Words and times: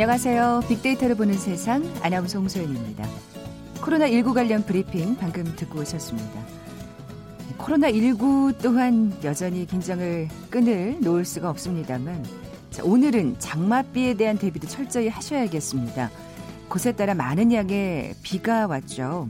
안녕하세요. 0.00 0.62
빅데이터를 0.68 1.16
보는 1.16 1.34
세상 1.34 1.82
아나운서 2.02 2.38
홍소연입니다. 2.38 3.04
코로나19 3.80 4.32
관련 4.32 4.64
브리핑 4.64 5.16
방금 5.16 5.42
듣고 5.56 5.80
오셨습니다. 5.80 6.40
코로나19 7.58 8.58
또한 8.62 9.12
여전히 9.24 9.66
긴장을 9.66 10.28
끈을 10.50 10.98
놓을 11.00 11.24
수가 11.24 11.50
없습니다만 11.50 12.24
자, 12.70 12.84
오늘은 12.84 13.40
장맛비에 13.40 14.14
대한 14.14 14.38
대비도 14.38 14.68
철저히 14.68 15.08
하셔야겠습니다. 15.08 16.10
곳에 16.68 16.92
따라 16.92 17.14
많은 17.14 17.52
양의 17.52 18.14
비가 18.22 18.68
왔죠. 18.68 19.28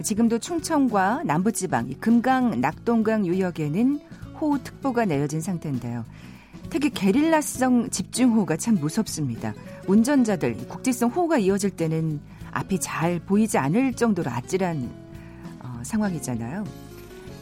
지금도 0.00 0.38
충청과 0.38 1.24
남부지방, 1.24 1.92
금강, 1.98 2.60
낙동강 2.60 3.26
유역에는 3.26 3.98
호우특보가 4.40 5.06
내려진 5.06 5.40
상태인데요. 5.40 6.04
특히 6.74 6.90
게릴라성 6.90 7.88
집중호우가 7.90 8.56
참 8.56 8.74
무섭습니다. 8.74 9.54
운전자들 9.86 10.56
국지성 10.66 11.08
호우가 11.10 11.38
이어질 11.38 11.70
때는 11.70 12.20
앞이 12.50 12.80
잘 12.80 13.20
보이지 13.20 13.58
않을 13.58 13.92
정도로 13.92 14.28
아찔한 14.28 14.90
어, 15.60 15.80
상황이잖아요. 15.84 16.64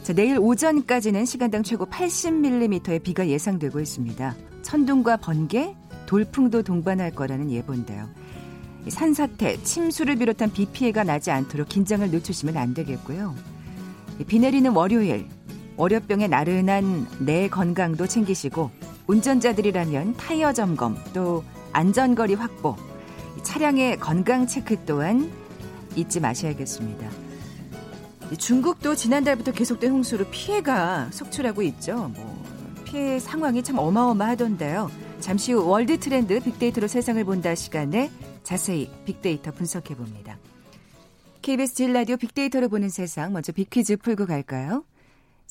자, 0.03 0.13
내일 0.13 0.37
오전까지는 0.37 1.25
시간당 1.25 1.63
최고 1.63 1.87
80mm의 1.87 3.01
비가 3.01 3.27
예상되고 3.27 3.79
있습니다. 3.79 4.35
천둥과 4.61 5.17
번개, 5.17 5.75
돌풍도 6.05 6.61
동반할 6.61 7.09
거라는 7.09 7.49
예보인데요. 7.49 8.07
산사태, 8.87 9.63
침수를 9.63 10.17
비롯한 10.17 10.53
비 10.53 10.67
피해가 10.67 11.03
나지 11.03 11.31
않도록 11.31 11.69
긴장을 11.69 12.07
늦추시면 12.07 12.55
안 12.55 12.75
되겠고요. 12.75 13.33
비 14.27 14.37
내리는 14.37 14.69
월요일, 14.71 15.27
월요병에 15.77 16.27
나른한 16.27 17.07
내 17.25 17.49
건강도 17.49 18.05
챙기시고 18.05 18.92
운전자들이라면 19.07 20.17
타이어 20.17 20.53
점검 20.53 20.97
또 21.13 21.43
안전거리 21.71 22.35
확보 22.35 22.75
차량의 23.43 23.99
건강 23.99 24.47
체크 24.47 24.77
또한 24.85 25.31
잊지 25.95 26.19
마셔야겠습니다. 26.19 27.09
중국도 28.37 28.95
지난달부터 28.95 29.51
계속된 29.51 29.91
홍수로 29.91 30.25
피해가 30.31 31.09
속출하고 31.11 31.61
있죠. 31.63 32.11
뭐 32.15 32.43
피해 32.85 33.19
상황이 33.19 33.63
참 33.63 33.77
어마어마하던데요. 33.77 34.89
잠시 35.19 35.53
후 35.53 35.67
World 35.67 35.99
Trend 35.99 36.39
빅데이터로 36.39 36.87
세상을 36.87 37.23
본다 37.25 37.55
시간에 37.55 38.11
자세히 38.43 38.89
빅데이터 39.05 39.51
분석해 39.51 39.95
봅니다. 39.95 40.37
KBS 41.41 41.73
질 41.75 41.93
라디오 41.93 42.17
빅데이터로 42.17 42.69
보는 42.69 42.89
세상 42.89 43.33
먼저 43.33 43.51
빅퀴즈 43.51 43.97
풀고 43.97 44.25
갈까요? 44.25 44.83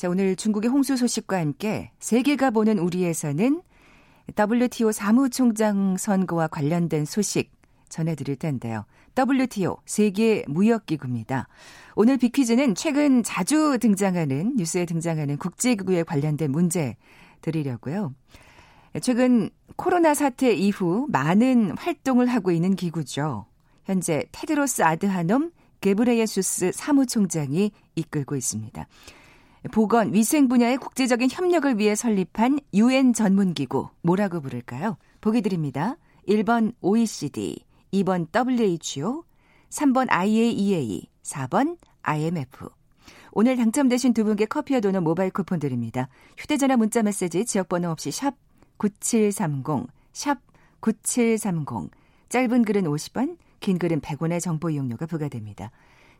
자, 0.02 0.08
오늘 0.08 0.34
중국의 0.34 0.68
홍수 0.68 0.96
소식과 0.96 1.38
함께 1.38 1.92
세계가 2.00 2.50
보는 2.50 2.80
우리에서는 2.80 3.62
WTO 4.36 4.90
사무총장 4.90 5.96
선거와 5.96 6.48
관련된 6.48 7.04
소식 7.04 7.52
전해드릴 7.88 8.34
텐데요. 8.34 8.84
WTO 9.16 9.76
세계 9.86 10.42
무역기구입니다. 10.48 11.46
오늘 11.94 12.16
빅퀴즈는 12.16 12.74
최근 12.74 13.22
자주 13.22 13.78
등장하는 13.80 14.56
뉴스에 14.56 14.86
등장하는 14.86 15.36
국제기구에 15.36 16.02
관련된 16.02 16.50
문제 16.50 16.96
드리려고요. 17.40 18.12
최근 19.02 19.50
코로나 19.76 20.14
사태 20.14 20.52
이후 20.52 21.06
많은 21.10 21.78
활동을 21.78 22.26
하고 22.26 22.50
있는 22.50 22.74
기구죠. 22.74 23.46
현재 23.84 24.24
테드로스 24.32 24.82
아드하놈 24.82 25.52
게브레예수스 25.80 26.72
사무총장이 26.74 27.70
이끌고 27.94 28.34
있습니다. 28.34 28.88
보건, 29.70 30.12
위생 30.12 30.48
분야의 30.48 30.78
국제적인 30.78 31.28
협력을 31.30 31.78
위해 31.78 31.94
설립한 31.94 32.58
UN 32.74 33.12
전문기구 33.12 33.88
뭐라고 34.02 34.40
부를까요? 34.40 34.96
보기 35.20 35.40
드립니다. 35.40 35.96
1번 36.28 36.74
OECD, 36.80 37.64
2번 37.92 38.26
WHO, 38.34 39.24
3번 39.70 40.06
IAEA, 40.10 41.08
4번 41.22 41.78
IMF. 42.02 42.68
오늘 43.30 43.56
당첨되신 43.56 44.14
두 44.14 44.24
분께 44.24 44.46
커피와 44.46 44.80
도넛 44.80 45.02
모바일 45.02 45.30
쿠폰 45.30 45.58
드립니다. 45.60 46.08
휴대전화 46.36 46.76
문자 46.76 47.02
메시지 47.02 47.44
지역번호 47.44 47.90
없이 47.90 48.10
샵 48.10 48.34
9730, 48.78 49.86
샵 50.12 50.38
9730. 50.80 51.90
짧은 52.28 52.64
글은 52.64 52.84
50원, 52.84 53.36
긴 53.60 53.78
글은 53.78 54.00
100원의 54.00 54.40
정보 54.40 54.70
이용료가 54.70 55.06
부과됩니다. 55.06 55.70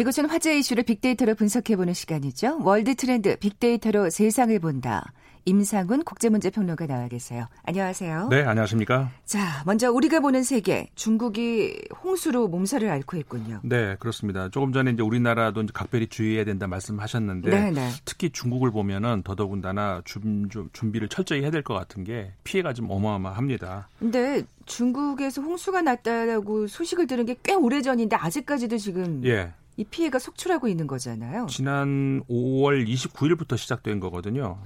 지구촌 0.00 0.30
화제 0.30 0.56
이슈를 0.58 0.82
빅데이터로 0.84 1.34
분석해보는 1.34 1.92
시간이죠. 1.92 2.60
월드 2.62 2.94
트렌드 2.94 3.36
빅데이터로 3.36 4.08
세상을 4.08 4.58
본다. 4.58 5.12
임상훈 5.44 6.04
국제문제평론가 6.04 6.86
나와 6.86 7.06
계세요. 7.08 7.48
안녕하세요. 7.64 8.28
네, 8.28 8.42
안녕하십니까. 8.44 9.10
자, 9.26 9.62
먼저 9.66 9.92
우리가 9.92 10.20
보는 10.20 10.42
세계, 10.42 10.88
중국이 10.94 11.82
홍수로 12.02 12.48
몸살을 12.48 12.88
앓고 12.88 13.18
있군요. 13.18 13.60
네, 13.62 13.96
그렇습니다. 14.00 14.48
조금 14.48 14.72
전에 14.72 14.90
이제 14.92 15.02
우리나라도 15.02 15.60
이제 15.60 15.70
각별히 15.74 16.06
주의해야 16.06 16.46
된다 16.46 16.66
말씀하셨는데 16.66 17.50
네, 17.50 17.70
네. 17.70 17.90
특히 18.06 18.30
중국을 18.30 18.70
보면은 18.70 19.22
더더군다나 19.22 20.00
준, 20.06 20.48
준비를 20.72 21.08
철저히 21.08 21.42
해야 21.42 21.50
될 21.50 21.62
것 21.62 21.74
같은 21.74 22.04
게 22.04 22.32
피해가 22.44 22.72
좀 22.72 22.90
어마어마합니다. 22.90 23.90
근데 23.98 24.44
중국에서 24.64 25.42
홍수가 25.42 25.82
났다고 25.82 26.68
소식을 26.68 27.06
들은 27.06 27.26
게 27.26 27.36
꽤 27.42 27.52
오래전인데 27.52 28.16
아직까지도 28.16 28.78
지금 28.78 29.20
예. 29.26 29.52
이 29.80 29.84
피해가 29.84 30.18
속출하고 30.18 30.68
있는 30.68 30.86
거잖아요. 30.86 31.46
지난 31.48 32.22
5월 32.28 32.86
29일부터 32.86 33.56
시작된 33.56 33.98
거거든요. 33.98 34.58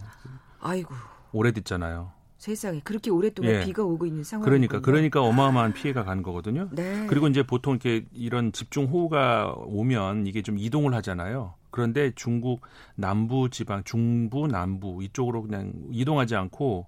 아이고. 0.58 0.92
오래됐잖아요. 1.30 2.10
세상에 2.36 2.80
그렇게 2.82 3.12
오랫동안 3.12 3.52
예. 3.52 3.64
비가 3.64 3.84
오고 3.84 4.06
있는 4.06 4.25
상황. 4.25 4.44
그러니까 4.44 4.80
그러니까 4.80 5.22
어마어마한 5.22 5.72
피해가 5.72 6.02
간 6.02 6.25
거거든요. 6.25 6.69
네. 6.72 7.06
그리고 7.06 7.28
이제 7.28 7.44
보통 7.44 7.75
이렇게 7.75 8.04
이런 8.12 8.50
집중 8.50 8.86
호우가 8.86 9.54
오면 9.56 10.26
이게 10.26 10.42
좀 10.42 10.58
이동을 10.58 10.92
하잖아요. 10.94 11.54
그런데 11.70 12.10
중국 12.16 12.62
남부 12.96 13.48
지방, 13.50 13.84
중부 13.84 14.48
남부 14.48 15.00
이쪽으로 15.00 15.42
그냥 15.42 15.72
이동하지 15.92 16.34
않고 16.34 16.86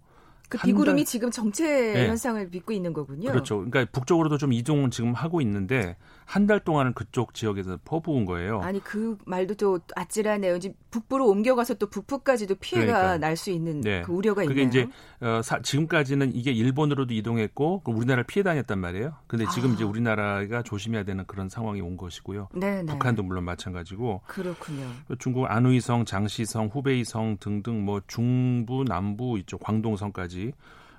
그 0.48 0.58
비구름이 0.58 1.02
달... 1.02 1.06
지금 1.06 1.30
정체 1.30 1.92
네. 1.92 2.08
현상을 2.08 2.50
빚고 2.50 2.72
있는 2.72 2.92
거군요. 2.92 3.30
그렇죠. 3.30 3.58
그러니까 3.58 3.86
북쪽으로도 3.92 4.36
좀 4.36 4.52
이동은 4.52 4.90
지금 4.90 5.14
하고 5.14 5.40
있는데 5.40 5.96
한 6.26 6.46
달 6.46 6.58
동안은 6.60 6.92
그쪽 6.94 7.34
지역에서 7.34 7.78
퍼부은 7.84 8.24
거예요. 8.24 8.60
아니 8.60 8.80
그 8.82 9.16
말도 9.26 9.54
또 9.54 9.78
아찔하네요. 9.94 10.56
이제 10.56 10.74
북부로 10.90 11.28
옮겨가서 11.28 11.74
또 11.74 11.88
북부까지도 11.88 12.56
피해가 12.56 12.86
그러니까. 12.86 13.18
날수 13.18 13.50
있는 13.50 13.80
네. 13.80 14.02
그 14.02 14.12
우려가 14.12 14.44
그게 14.44 14.62
있네요. 14.62 14.84
이제 14.84 15.26
어, 15.26 15.40
사, 15.42 15.60
지금까지는 15.62 16.34
이게 16.34 16.50
일본으로도 16.50 17.14
이동했고 17.14 17.82
우리나라를 17.86 18.24
피해 18.24 18.42
다녔단 18.42 18.78
말이에요. 18.80 19.14
근데 19.28 19.46
지금 19.54 19.70
아. 19.70 19.74
이제 19.74 19.84
우리나라가 19.84 20.62
조심해야 20.62 21.04
되는 21.04 21.24
그런 21.26 21.48
상황이 21.48 21.80
온 21.80 21.96
것이고요. 21.96 22.48
네네. 22.54 22.82
네. 22.82 22.92
북한도 22.92 23.22
물론 23.22 23.44
마찬가지고. 23.44 24.22
그렇군요. 24.26 24.84
중국 25.20 25.46
안우이성, 25.46 26.04
장시성, 26.04 26.70
후베이성 26.72 27.36
등등 27.38 27.84
뭐 27.84 28.00
중부, 28.08 28.84
남부 28.84 29.38
이쪽 29.38 29.60
광동성까지 29.62 30.52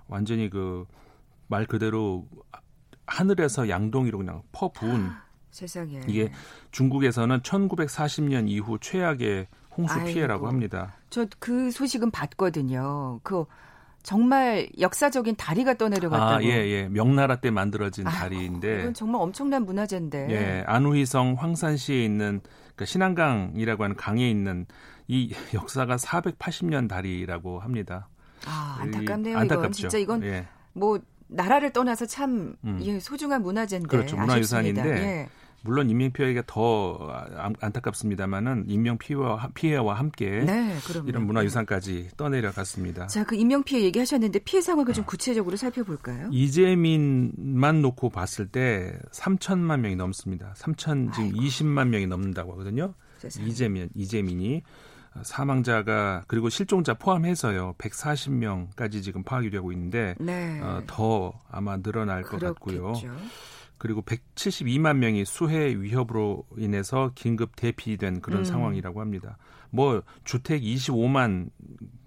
완전히 0.07 0.49
그 0.49 0.85
말 1.49 1.65
그대로 1.65 2.27
하늘에서 3.07 3.69
양동이로 3.69 4.19
그냥 4.19 4.43
퍼부은 4.51 5.09
세상에 5.51 6.01
이게 6.07 6.31
중국에서는 6.71 7.39
1940년 7.39 8.47
이후 8.49 8.77
최악의 8.79 9.47
홍수 9.75 9.93
아이고. 9.95 10.07
피해라고 10.07 10.47
합니다. 10.47 10.95
저 11.09 11.25
그 11.39 11.71
소식은 11.71 12.11
봤거든요. 12.11 13.19
그 13.23 13.45
정말 14.03 14.69
역사적인 14.79 15.35
다리가 15.35 15.73
떠내려갔다고. 15.75 16.35
아, 16.35 16.43
예, 16.43 16.47
예. 16.47 16.87
명나라 16.87 17.37
때 17.37 17.51
만들어진 17.51 18.07
아이고, 18.07 18.19
다리인데. 18.19 18.79
이건 18.81 18.93
정말 18.93 19.21
엄청난 19.21 19.65
문화재인데. 19.65 20.27
예. 20.29 20.63
안우희성 20.65 21.35
황산시에 21.37 22.03
있는 22.05 22.41
그러니까 22.75 22.85
신안강이라고 22.85 23.83
하는 23.83 23.95
강에 23.95 24.29
있는 24.29 24.65
이 25.07 25.33
역사가 25.53 25.95
480년 25.97 26.87
다리라고 26.87 27.59
합니다. 27.59 28.07
아, 28.45 28.77
안타깝네요. 28.81 29.37
안타깝죠. 29.37 29.67
이건 29.67 29.71
진짜 29.73 29.97
이건 29.97 30.23
예. 30.23 30.47
뭐 30.73 30.99
나라를 31.27 31.71
떠나서 31.71 32.05
참 32.05 32.55
음. 32.63 32.79
예, 32.81 32.99
소중한 32.99 33.41
문화재인데 33.41 33.87
그렇죠. 33.87 34.17
문화유산인데 34.17 34.81
예. 34.83 35.29
물론 35.61 35.89
인명 35.89 36.11
피해가 36.11 36.43
더 36.45 36.97
안타깝습니다만은 37.59 38.65
인명 38.67 38.97
피해와, 38.97 39.49
피해와 39.53 39.95
함께 39.95 40.41
네, 40.45 40.77
이런 41.05 41.25
문화유산까지 41.25 42.11
떠내려갔습니다. 42.15 43.07
자, 43.07 43.25
그 43.25 43.35
인명 43.35 43.63
피해 43.63 43.83
얘기하셨는데 43.83 44.39
피해 44.39 44.61
상황을 44.61 44.93
좀 44.93 45.03
구체적으로 45.03 45.57
살펴볼까요? 45.57 46.29
이재민만 46.31 47.81
놓고 47.81 48.09
봤을 48.11 48.47
때 48.47 48.97
3천만 49.11 49.79
명이 49.81 49.95
넘습니다. 49.95 50.53
3천 50.57 51.13
지금 51.13 51.25
아이고. 51.25 51.41
20만 51.41 51.89
명이 51.89 52.07
넘는다고 52.07 52.53
하거든요. 52.53 52.93
세상에. 53.17 53.47
이재민 53.47 53.89
이재민이 53.95 54.61
사망자가 55.23 56.23
그리고 56.27 56.49
실종자 56.49 56.93
포함해서요 56.93 57.75
140명까지 57.77 59.03
지금 59.03 59.23
파악이 59.23 59.49
되고 59.49 59.71
있는데 59.71 60.15
네. 60.19 60.59
어, 60.61 60.83
더 60.87 61.33
아마 61.49 61.77
늘어날 61.77 62.23
그렇겠죠. 62.23 62.39
것 62.39 62.53
같고요. 62.53 62.93
그리고 63.77 64.01
172만 64.01 64.97
명이 64.97 65.25
수해 65.25 65.75
위협으로 65.79 66.45
인해서 66.57 67.11
긴급 67.15 67.55
대피된 67.55 68.21
그런 68.21 68.39
음. 68.39 68.45
상황이라고 68.45 69.01
합니다. 69.01 69.37
뭐 69.69 70.01
주택 70.23 70.61
25만 70.61 71.49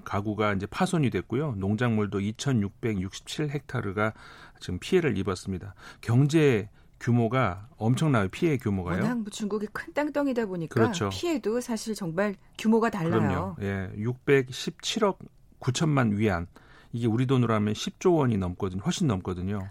가구가 0.05 0.55
이제 0.55 0.67
파손이 0.67 1.11
됐고요. 1.11 1.55
농작물도 1.57 2.19
2,667헥타르가 2.21 4.12
지금 4.59 4.79
피해를 4.81 5.17
입었습니다. 5.17 5.75
경제 6.01 6.69
규모가 7.00 7.69
엄청나요. 7.76 8.29
피해 8.29 8.56
규모가요. 8.56 9.02
워낙 9.02 9.14
뭐 9.19 9.31
중국이 9.31 9.67
큰 9.73 9.93
땅덩이다 9.93 10.47
보니까 10.47 10.75
그렇죠. 10.75 11.08
피해도 11.11 11.61
사실 11.61 11.94
정말 11.94 12.37
규모가 12.58 12.91
달라요. 12.91 13.11
그럼요. 13.11 13.56
예, 13.62 13.91
617억 13.97 15.17
9천만 15.61 16.17
위안. 16.17 16.47
이게 16.93 17.06
우리 17.06 17.26
돈으로 17.26 17.55
하면 17.55 17.75
10조 17.75 18.17
원이 18.17 18.37
넘거든요. 18.37 18.82
훨씬 18.82 19.06
넘거든요. 19.06 19.69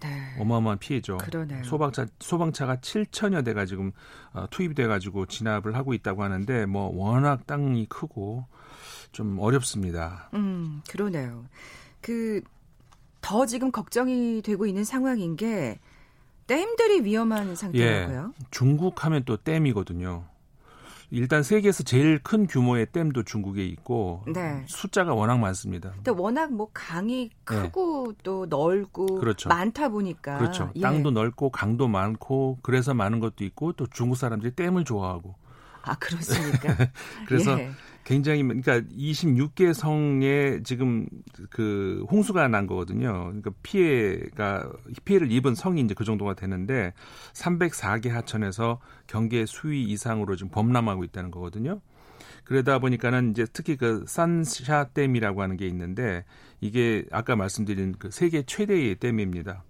네. 0.00 0.36
어마어마한 0.38 0.78
피해죠. 0.78 1.16
그러네요. 1.18 1.64
소방차 1.64 2.06
소방차가 2.18 2.76
7천여 2.76 3.44
대가 3.44 3.64
지금 3.64 3.92
어, 4.32 4.46
투입돼 4.50 4.86
가지고 4.86 5.26
진압을 5.26 5.74
하고 5.74 5.94
있다고 5.94 6.22
하는데 6.22 6.66
뭐 6.66 6.90
워낙 6.94 7.46
땅이 7.46 7.86
크고 7.86 8.44
좀 9.12 9.38
어렵습니다. 9.38 10.28
음, 10.34 10.82
그러네요. 10.88 11.46
그 12.02 12.42
더 13.26 13.44
지금 13.44 13.72
걱정이 13.72 14.40
되고 14.40 14.66
있는 14.66 14.84
상황인 14.84 15.34
게 15.34 15.80
댐들이 16.46 17.04
위험한 17.04 17.56
상태라고요? 17.56 18.32
예, 18.38 18.44
중국 18.50 19.04
하면 19.04 19.24
또 19.24 19.36
댐이거든요. 19.36 20.24
일단 21.10 21.42
세계에서 21.42 21.84
제일 21.84 22.18
큰 22.18 22.46
규모의 22.46 22.86
댐도 22.90 23.22
중국에 23.22 23.64
있고 23.64 24.24
네. 24.26 24.64
숫자가 24.66 25.14
워낙 25.14 25.38
많습니다. 25.38 25.92
근데 25.92 26.10
워낙 26.10 26.52
뭐 26.52 26.68
강이 26.72 27.30
크고 27.44 28.12
네. 28.12 28.18
또 28.24 28.46
넓고 28.46 29.06
그렇죠. 29.20 29.48
많다 29.48 29.88
보니까 29.88 30.38
그렇죠. 30.38 30.72
예. 30.74 30.80
땅도 30.80 31.12
넓고 31.12 31.50
강도 31.50 31.86
많고 31.86 32.58
그래서 32.62 32.92
많은 32.92 33.20
것도 33.20 33.44
있고 33.44 33.72
또 33.74 33.86
중국 33.86 34.16
사람들이 34.16 34.52
댐을 34.56 34.84
좋아하고 34.84 35.36
아 35.82 35.94
그렇습니까? 35.96 36.76
그래서 37.28 37.58
예. 37.60 37.70
굉장히 38.06 38.44
그러니까 38.44 38.80
26개 38.96 39.74
성에 39.74 40.62
지금 40.62 41.08
그 41.50 42.06
홍수가 42.08 42.46
난 42.46 42.68
거거든요. 42.68 43.24
그러니까 43.24 43.50
피해가 43.64 44.70
피해를 45.04 45.32
입은 45.32 45.56
성이 45.56 45.80
이제 45.80 45.92
그 45.92 46.04
정도가 46.04 46.34
되는데 46.34 46.92
304개 47.32 48.08
하천에서 48.08 48.78
경계 49.08 49.44
수위 49.44 49.82
이상으로 49.82 50.36
지금 50.36 50.52
범람하고 50.52 51.02
있다는 51.02 51.32
거거든요. 51.32 51.80
그러다 52.44 52.78
보니까는 52.78 53.32
이제 53.32 53.44
특히 53.52 53.76
그 53.76 54.04
산샤 54.06 54.90
댐이라고 54.94 55.42
하는 55.42 55.56
게 55.56 55.66
있는데 55.66 56.24
이게 56.60 57.04
아까 57.10 57.34
말씀드린 57.34 57.96
그 57.98 58.12
세계 58.12 58.44
최대의 58.44 59.00
댐입니다. 59.00 59.64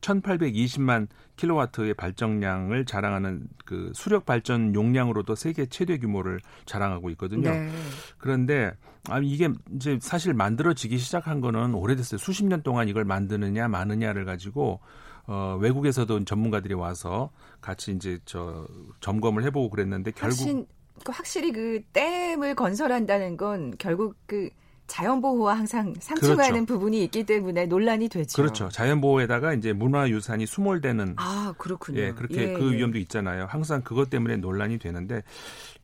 1820만 0.00 1.08
킬로와트의 1.36 1.94
발전량을 1.94 2.84
자랑하는 2.84 3.48
그 3.64 3.92
수력 3.94 4.26
발전 4.26 4.74
용량으로도 4.74 5.34
세계 5.34 5.66
최대 5.66 5.98
규모를 5.98 6.40
자랑하고 6.66 7.10
있거든요. 7.10 7.50
네. 7.50 7.70
그런데 8.18 8.72
아 9.08 9.20
이게 9.22 9.48
이제 9.74 9.98
사실 10.00 10.34
만들어지기 10.34 10.98
시작한 10.98 11.40
거는 11.40 11.74
오래됐어요. 11.74 12.18
수십 12.18 12.44
년 12.44 12.62
동안 12.62 12.88
이걸 12.88 13.04
만드느냐 13.04 13.68
마느냐를 13.68 14.24
가지고 14.24 14.80
어 15.26 15.56
외국에서도 15.60 16.24
전문가들이 16.24 16.74
와서 16.74 17.30
같이 17.60 17.92
이제 17.92 18.18
저 18.24 18.66
점검을 19.00 19.44
해보고 19.44 19.70
그랬는데 19.70 20.10
결국 20.12 20.38
확신, 20.40 20.66
확실히 21.06 21.52
그 21.52 21.82
댐을 21.92 22.54
건설한다는 22.54 23.36
건 23.36 23.74
결국 23.78 24.16
그 24.26 24.50
자연보호와 24.90 25.56
항상 25.56 25.94
상충하는 26.00 26.66
그렇죠. 26.66 26.66
부분이 26.66 27.04
있기 27.04 27.24
때문에 27.24 27.66
논란이 27.66 28.08
되죠. 28.08 28.42
그렇죠. 28.42 28.68
자연보호에다가 28.70 29.54
이제 29.54 29.72
문화유산이 29.72 30.46
수몰되는. 30.46 31.14
아, 31.16 31.54
그렇군요. 31.58 32.00
예, 32.00 32.12
그렇게 32.12 32.48
예, 32.48 32.52
그 32.52 32.72
예. 32.72 32.76
위험도 32.76 32.98
있잖아요. 32.98 33.46
항상 33.48 33.82
그것 33.82 34.10
때문에 34.10 34.36
논란이 34.38 34.78
되는데 34.78 35.22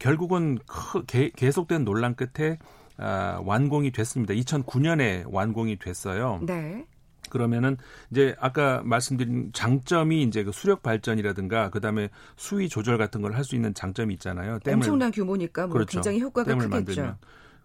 결국은 0.01 0.59
크, 0.67 1.05
게, 1.07 1.31
계속된 1.37 1.85
논란 1.85 2.17
끝에 2.17 2.59
아, 2.99 3.41
완공이 3.45 3.93
됐습니다. 3.93 4.35
2009년에 4.35 5.25
완공이 5.27 5.79
됐어요. 5.79 6.41
네. 6.45 6.85
그러면은 7.31 7.77
이제 8.11 8.35
아까 8.41 8.83
말씀드린 8.85 9.51
장점이 9.53 10.23
이제 10.23 10.43
그 10.45 10.51
수력 10.53 10.83
발전이라든가 10.83 11.71
그다음에 11.71 12.09
수위 12.37 12.69
조절 12.69 12.99
같은 12.99 13.21
걸 13.23 13.35
할 13.35 13.45
수 13.45 13.55
있는 13.55 13.73
장점이 13.75 14.15
있잖아요. 14.15 14.59
댐을, 14.61 14.75
엄청난 14.77 15.11
규모니까 15.13 15.67
뭐 15.67 15.75
그렇죠. 15.75 15.93
굉장히 15.99 16.21
효과가 16.21 16.55
크겠죠. 16.55 16.69
만들면. 16.69 17.17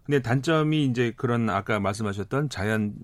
근데 0.04 0.20
단점이 0.20 0.84
이제 0.86 1.12
그런 1.16 1.48
아까 1.48 1.78
말씀하셨던 1.78 2.48
자연 2.48 2.94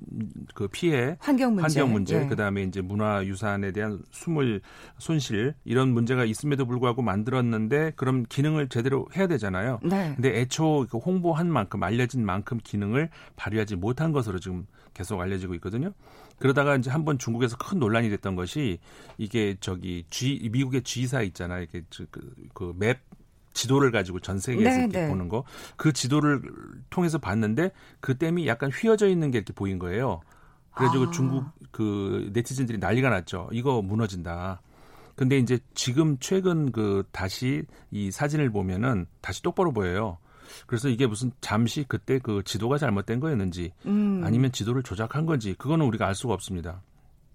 그 0.54 0.66
피해, 0.68 1.16
환경 1.20 1.54
문제, 1.54 1.62
환경 1.62 1.92
문제 1.92 2.22
예. 2.22 2.26
그다음에 2.26 2.62
이제 2.64 2.80
문화 2.80 3.24
유산에 3.24 3.70
대한 3.70 4.02
수물 4.10 4.60
손실 4.98 5.54
이런 5.64 5.90
문제가 5.90 6.24
있음에도 6.24 6.66
불구하고 6.66 7.02
만들었는데 7.02 7.92
그럼 7.94 8.24
기능을 8.28 8.68
제대로 8.68 9.06
해야 9.16 9.28
되잖아요. 9.28 9.78
네. 9.84 10.12
근데 10.16 10.40
애초 10.40 10.86
그 10.90 10.98
홍보한 10.98 11.50
만큼 11.50 11.82
알려진 11.84 12.26
만큼 12.26 12.58
기능을 12.62 13.10
발휘하지 13.36 13.76
못한 13.76 14.10
것으로 14.10 14.40
지금 14.40 14.66
계속 14.92 15.20
알려지고 15.20 15.54
있거든요. 15.54 15.92
그러다가 16.38 16.76
이제 16.76 16.90
한 16.90 17.04
번 17.04 17.18
중국에서 17.18 17.56
큰 17.56 17.78
논란이 17.78 18.10
됐던 18.10 18.34
것이 18.34 18.78
이게 19.16 19.56
저기 19.60 20.04
G 20.10 20.48
미국의 20.52 20.82
G사 20.82 21.22
있잖아요. 21.22 21.62
이게 21.62 21.82
그맵 22.54 22.98
그 23.07 23.07
지도를 23.58 23.90
가지고 23.90 24.20
전 24.20 24.38
세계에서 24.38 24.70
네, 24.70 24.82
이렇게 24.84 25.00
네. 25.00 25.08
보는 25.08 25.28
거. 25.28 25.42
그 25.76 25.92
지도를 25.92 26.40
통해서 26.90 27.18
봤는데 27.18 27.72
그 27.98 28.16
댐이 28.16 28.46
약간 28.46 28.70
휘어져 28.70 29.08
있는 29.08 29.32
게 29.32 29.38
이렇게 29.38 29.52
보인 29.52 29.78
거예요. 29.80 30.20
그래가지고 30.74 31.04
아. 31.06 31.10
중국 31.10 31.44
그 31.72 32.30
네티즌들이 32.32 32.78
난리가 32.78 33.10
났죠. 33.10 33.48
이거 33.52 33.82
무너진다. 33.82 34.62
근데 35.16 35.38
이제 35.38 35.58
지금 35.74 36.16
최근 36.20 36.70
그 36.70 37.02
다시 37.10 37.64
이 37.90 38.12
사진을 38.12 38.50
보면은 38.50 39.06
다시 39.20 39.42
똑바로 39.42 39.72
보여요. 39.72 40.18
그래서 40.66 40.88
이게 40.88 41.06
무슨 41.08 41.32
잠시 41.40 41.84
그때 41.88 42.20
그 42.20 42.42
지도가 42.44 42.78
잘못된 42.78 43.18
거였는지 43.18 43.72
음. 43.86 44.22
아니면 44.24 44.52
지도를 44.52 44.84
조작한 44.84 45.26
건지 45.26 45.54
그거는 45.58 45.84
우리가 45.86 46.06
알 46.06 46.14
수가 46.14 46.32
없습니다. 46.34 46.80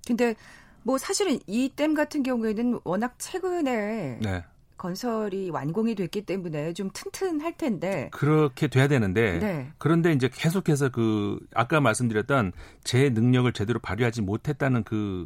근데 0.07 0.35
뭐 0.83 0.97
사실은 0.97 1.37
이 1.47 1.69
댐 1.75 1.93
같은 1.93 2.23
경우에는 2.23 2.79
워낙 2.85 3.15
최근에 3.17 4.19
네. 4.21 4.45
건설이 4.83 5.49
완공이 5.49 5.95
됐기 5.95 6.25
때문에 6.25 6.73
좀 6.73 6.89
튼튼할 6.91 7.55
텐데 7.55 8.09
그렇게 8.11 8.67
돼야 8.67 8.89
되는데 8.89 9.39
네. 9.39 9.71
그런데 9.77 10.11
이제 10.11 10.29
계속해서 10.31 10.89
그 10.89 11.39
아까 11.55 11.79
말씀드렸던 11.79 12.51
제 12.83 13.09
능력을 13.09 13.51
제대로 13.53 13.79
발휘하지 13.79 14.23
못했다는 14.23 14.83
그, 14.83 15.25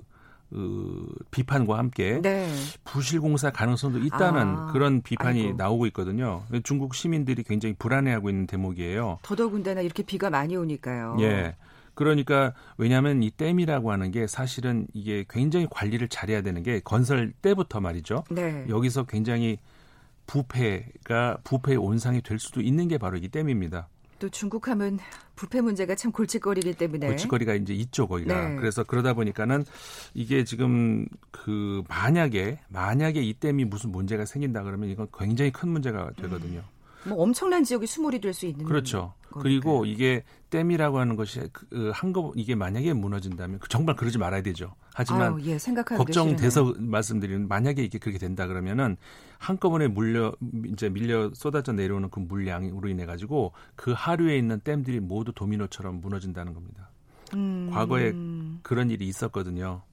그 0.51 1.07
비판과 1.31 1.75
함께 1.75 2.21
네. 2.21 2.47
부실공사 2.83 3.49
가능성도 3.49 3.97
있다는 3.97 4.41
아, 4.41 4.71
그런 4.71 5.01
비판이 5.01 5.41
아이고. 5.41 5.57
나오고 5.57 5.87
있거든요. 5.87 6.43
중국 6.63 6.93
시민들이 6.93 7.41
굉장히 7.41 7.73
불안해하고 7.79 8.29
있는 8.29 8.45
대목이에요. 8.45 9.17
더더군다나 9.23 9.81
이렇게 9.81 10.03
비가 10.03 10.29
많이 10.29 10.55
오니까요. 10.55 11.17
예. 11.21 11.55
그러니까 11.97 12.53
왜냐하면 12.77 13.23
이 13.23 13.31
댐이라고 13.31 13.91
하는 13.91 14.11
게 14.11 14.27
사실은 14.27 14.85
이게 14.93 15.25
굉장히 15.27 15.65
관리를 15.67 16.07
잘해야 16.09 16.43
되는 16.43 16.61
게 16.61 16.79
건설 16.79 17.33
때부터 17.41 17.79
말이죠. 17.79 18.23
네. 18.29 18.67
여기서 18.69 19.05
굉장히 19.05 19.57
부패가 20.27 21.39
부패의 21.43 21.77
온상이 21.77 22.21
될 22.21 22.37
수도 22.37 22.61
있는 22.61 22.87
게 22.87 22.99
바로 22.99 23.17
이 23.17 23.27
댐입니다. 23.27 23.89
또 24.19 24.29
중국 24.29 24.67
하면 24.67 24.99
부패 25.35 25.59
문제가 25.59 25.95
참 25.95 26.11
골칫거리기 26.11 26.75
때문에 26.75 27.07
골칫거리가 27.07 27.55
이제 27.55 27.73
있죠 27.73 28.07
거기가 28.07 28.49
네. 28.49 28.55
그래서 28.57 28.83
그러다 28.83 29.13
보니까는 29.13 29.65
이게 30.13 30.43
지금 30.43 31.07
그 31.31 31.83
만약에 31.87 32.59
만약에 32.69 33.21
이 33.21 33.33
댐이 33.33 33.65
무슨 33.65 33.91
문제가 33.91 34.25
생긴다 34.25 34.61
그러면 34.63 34.89
이건 34.89 35.07
굉장히 35.17 35.51
큰 35.51 35.69
문제가 35.69 36.11
되거든요. 36.17 36.59
음. 36.59 36.76
뭐 37.09 37.23
엄청난 37.23 37.63
지역이 37.63 37.87
수몰이 37.87 38.19
될 38.19 38.33
수 38.33 38.45
있는 38.45 38.65
그렇죠. 38.65 39.13
거니까요. 39.29 39.41
그리고 39.41 39.85
이게 39.85 40.23
댐이라고 40.49 40.99
하는 40.99 41.15
것이 41.15 41.41
그 41.51 41.91
한거 41.93 42.31
이게 42.35 42.55
만약에 42.55 42.93
무너진다면 42.93 43.59
그 43.59 43.69
정말 43.69 43.95
그러지 43.95 44.17
말아야 44.17 44.41
되죠. 44.41 44.73
하지만 44.93 45.33
아유, 45.33 45.41
예, 45.45 45.57
걱정돼서 45.95 46.73
말씀드리는 46.77 47.47
만약에 47.47 47.83
이게 47.83 47.99
그렇게 47.99 48.17
된다 48.17 48.47
그러면은 48.47 48.97
한꺼번에 49.37 49.87
물려 49.87 50.33
이제 50.65 50.89
밀려 50.89 51.31
쏟아져 51.33 51.73
내려오는 51.73 52.09
그 52.09 52.19
물량으로 52.19 52.89
인해 52.89 53.05
가지고 53.05 53.53
그 53.75 53.93
하류에 53.95 54.37
있는 54.37 54.59
댐들이 54.61 54.99
모두 54.99 55.31
도미노처럼 55.33 56.01
무너진다는 56.01 56.53
겁니다. 56.53 56.89
음. 57.33 57.69
과거에 57.71 58.13
그런 58.63 58.89
일이 58.89 59.07
있었거든요. 59.07 59.83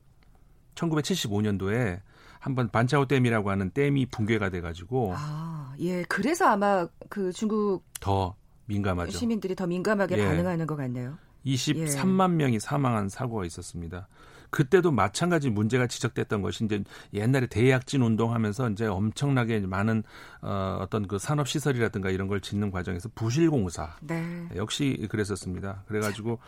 1975년도에 0.76 2.00
한번 2.38 2.68
반차오 2.68 3.06
댐이라고 3.06 3.50
하는 3.50 3.70
댐이 3.70 4.06
붕괴가 4.06 4.50
돼가지고 4.50 5.14
아, 5.16 5.53
예, 5.80 6.02
그래서 6.04 6.46
아마 6.46 6.86
그 7.08 7.32
중국 7.32 7.84
더 8.00 8.34
민감하죠. 8.66 9.12
시민들이 9.12 9.54
더 9.54 9.66
민감하게 9.66 10.18
예. 10.18 10.24
반응하는 10.26 10.66
것 10.66 10.76
같네요. 10.76 11.18
23만 11.44 12.32
예. 12.32 12.36
명이 12.36 12.60
사망한 12.60 13.08
사고가 13.08 13.44
있었습니다. 13.44 14.08
그때도 14.50 14.92
마찬가지 14.92 15.50
문제가 15.50 15.88
지적됐던 15.88 16.40
것이 16.40 16.64
이제 16.64 16.84
옛날에 17.12 17.46
대약진 17.48 18.02
운동하면서 18.02 18.70
이제 18.70 18.86
엄청나게 18.86 19.58
많은 19.60 20.04
어, 20.42 20.78
어떤 20.80 21.08
그 21.08 21.18
산업 21.18 21.48
시설이라든가 21.48 22.10
이런 22.10 22.28
걸 22.28 22.40
짓는 22.40 22.70
과정에서 22.70 23.08
부실 23.16 23.50
공사 23.50 23.96
네. 24.00 24.48
역시 24.54 25.08
그랬었습니다. 25.10 25.82
그래가지고 25.88 26.38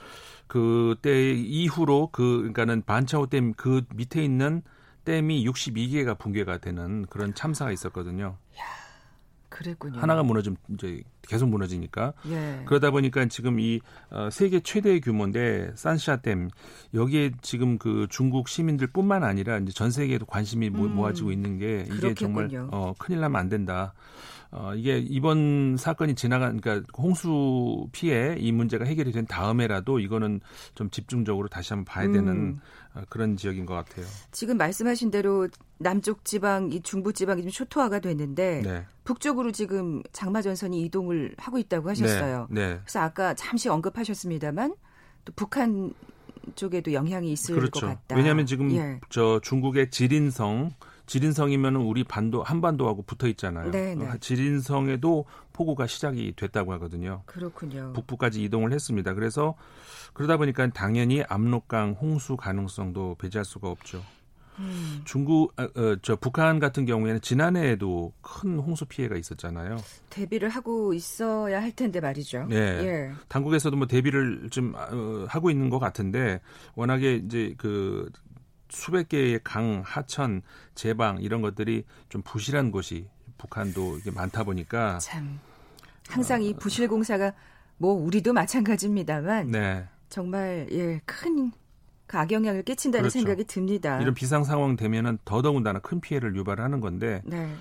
그때 0.47 1.33
이후로 1.33 2.11
그 2.13 2.37
그러니까는 2.39 2.83
반차오 2.83 3.27
댐 3.27 3.55
그 3.55 3.83
밑에 3.95 4.23
있는 4.25 4.63
댐이 5.05 5.45
62개가 5.45 6.17
붕괴가 6.17 6.59
되는 6.59 7.07
그런 7.07 7.35
참사가 7.35 7.73
있었거든요. 7.73 8.37
야. 8.59 8.86
그랬군요. 9.57 9.99
하나가 9.99 10.23
무너지면 10.23 10.57
이제 10.75 11.03
계속 11.23 11.49
무너지니까. 11.49 12.13
예. 12.29 12.63
그러다 12.67 12.91
보니까 12.91 13.27
지금 13.27 13.59
이 13.59 13.81
어, 14.11 14.29
세계 14.31 14.61
최대 14.61 15.01
규모인데 15.01 15.73
산샤댐 15.75 16.51
여기에 16.95 17.33
지금 17.43 17.79
그 17.79 18.07
중국 18.11 18.49
시민들뿐만 18.49 19.25
아니라 19.25 19.59
이제 19.59 19.73
전 19.73 19.91
세계에도 19.91 20.27
관심이 20.27 20.69
음. 20.69 20.95
모아지고 20.95 21.33
있는 21.33 21.59
게 21.59 21.85
이게 21.87 21.97
그렇겠군요. 21.97 22.49
정말 22.49 22.69
어, 22.71 22.95
큰일 22.99 23.21
나면 23.21 23.41
안 23.41 23.49
된다. 23.49 23.95
어, 24.51 24.75
이게 24.75 24.99
이번 24.99 25.77
사건이 25.77 26.15
지나간, 26.15 26.61
그러니까 26.61 26.87
홍수 26.97 27.89
피해 27.93 28.37
이 28.39 28.53
문제가 28.53 28.85
해결이 28.85 29.13
된 29.13 29.27
다음에라도 29.27 29.99
이거는 29.99 30.41
좀 30.75 30.91
집중적으로 30.91 31.49
다시 31.49 31.73
한번 31.73 31.85
봐야 31.85 32.07
되는 32.07 32.29
음. 32.29 32.61
어, 32.95 33.03
그런 33.09 33.37
지역인 33.37 33.67
것 33.67 33.75
같아요. 33.75 34.07
지금 34.31 34.57
말씀하신 34.57 35.11
대로 35.11 35.49
남쪽 35.79 36.25
지방, 36.25 36.71
이 36.73 36.81
중부 36.81 37.13
지방이 37.13 37.43
좀 37.43 37.51
초토화가 37.51 37.99
됐는데 37.99 38.63
네. 38.65 38.85
북쪽으로 39.05 39.53
지금 39.53 40.03
장마 40.13 40.43
전선이 40.43 40.83
이동을 40.85 41.35
하고 41.39 41.59
있다고 41.59 41.91
하셨어요. 41.91 42.47
네. 42.51 42.69
네. 42.69 42.81
그래서 42.83 43.01
아까 43.01 43.35
잠시 43.35 43.69
언급하셨습니다만 43.69 44.75
또 45.25 45.33
북한 45.35 45.93
쪽에도 46.55 46.93
영향이 46.93 47.33
있을 47.33 47.57
그렇죠. 47.57 47.81
것 47.81 47.87
같다. 47.87 48.17
왜냐하면 48.17 48.47
지금 48.47 48.71
예. 48.73 49.01
저 49.11 49.41
중국의 49.43 49.91
지린성 49.91 50.71
지린성이면 51.07 51.77
우리 51.77 52.05
반도 52.05 52.43
한반도하고 52.43 53.03
붙어 53.03 53.29
있잖아요. 53.29 53.71
네네. 53.71 53.95
네. 53.95 54.11
어, 54.11 54.17
지린성에도 54.21 55.25
폭우가 55.53 55.87
시작이 55.87 56.35
됐다고 56.37 56.73
하거든요. 56.75 57.23
그렇군요. 57.27 57.93
북부까지 57.95 58.43
이동을 58.43 58.73
했습니다. 58.73 59.15
그래서 59.15 59.55
그러다 60.13 60.37
보니까 60.37 60.69
당연히 60.71 61.23
압록강 61.23 61.97
홍수 62.01 62.37
가능성도 62.37 63.17
배제할 63.19 63.45
수가 63.45 63.69
없죠. 63.71 64.03
음. 64.59 65.03
중국, 65.05 65.53
어, 65.61 65.65
어, 65.65 65.97
저 66.03 66.17
북한 66.17 66.59
같은 66.59 66.87
경우에는 66.87 67.21
지난해에도 67.21 68.13
큰 68.23 68.59
홍수 68.59 68.87
피해가 68.87 69.17
있었잖아요. 69.17 69.77
대비를 70.11 70.49
하고 70.49 70.95
있어야 70.95 71.61
할 71.61 71.73
텐데 71.73 72.01
말이죠. 72.01 72.47
네. 72.49 72.57
예. 72.57 73.13
당국에서도 73.29 73.77
뭐 73.77 73.87
대비를 73.87 74.49
좀 74.51 74.75
어, 74.75 75.27
하고 75.29 75.51
있는 75.51 75.69
것 75.69 75.79
같은데 75.79 76.41
워낙에 76.75 77.17
이제 77.17 77.55
그 77.59 78.11
수백 78.69 79.09
개의 79.09 79.41
강, 79.45 79.83
하천, 79.85 80.43
제방 80.75 81.21
이런 81.21 81.41
것들이 81.43 81.85
좀 82.09 82.23
부실한 82.23 82.71
곳이 82.71 83.09
북한도 83.39 83.99
이게 83.99 84.11
많다 84.11 84.45
보니까 84.45 84.99
참 84.99 85.39
항상 86.09 86.41
어, 86.41 86.45
이 86.45 86.55
부실 86.55 86.89
공사가 86.89 87.33
뭐 87.79 87.93
우리도 87.93 88.33
마찬가지입니다만 88.33 89.51
네. 89.51 89.87
정말 90.09 90.67
예, 90.71 91.01
큰 91.05 91.53
악영향을 92.09 92.63
끼친다는 92.63 93.03
그렇죠. 93.03 93.19
생각이 93.19 93.45
듭니다. 93.45 94.01
이런 94.01 94.15
비상 94.15 94.45
상황 94.45 94.77
되면은 94.77 95.19
더더군다나 95.25 95.81
큰 95.81 96.01
피해를 96.01 96.37
유발하는 96.37 96.81
건데. 96.81 97.23
네. 97.25 97.53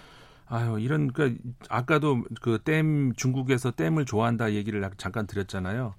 아유 0.47 0.79
이런 0.79 1.11
그 1.11 1.35
아까도 1.69 2.23
그 2.41 2.59
댐 2.63 3.13
중국에서 3.15 3.71
댐을 3.71 4.05
좋아한다 4.05 4.53
얘기를 4.53 4.87
잠깐 4.97 5.25
드렸잖아요. 5.25 5.95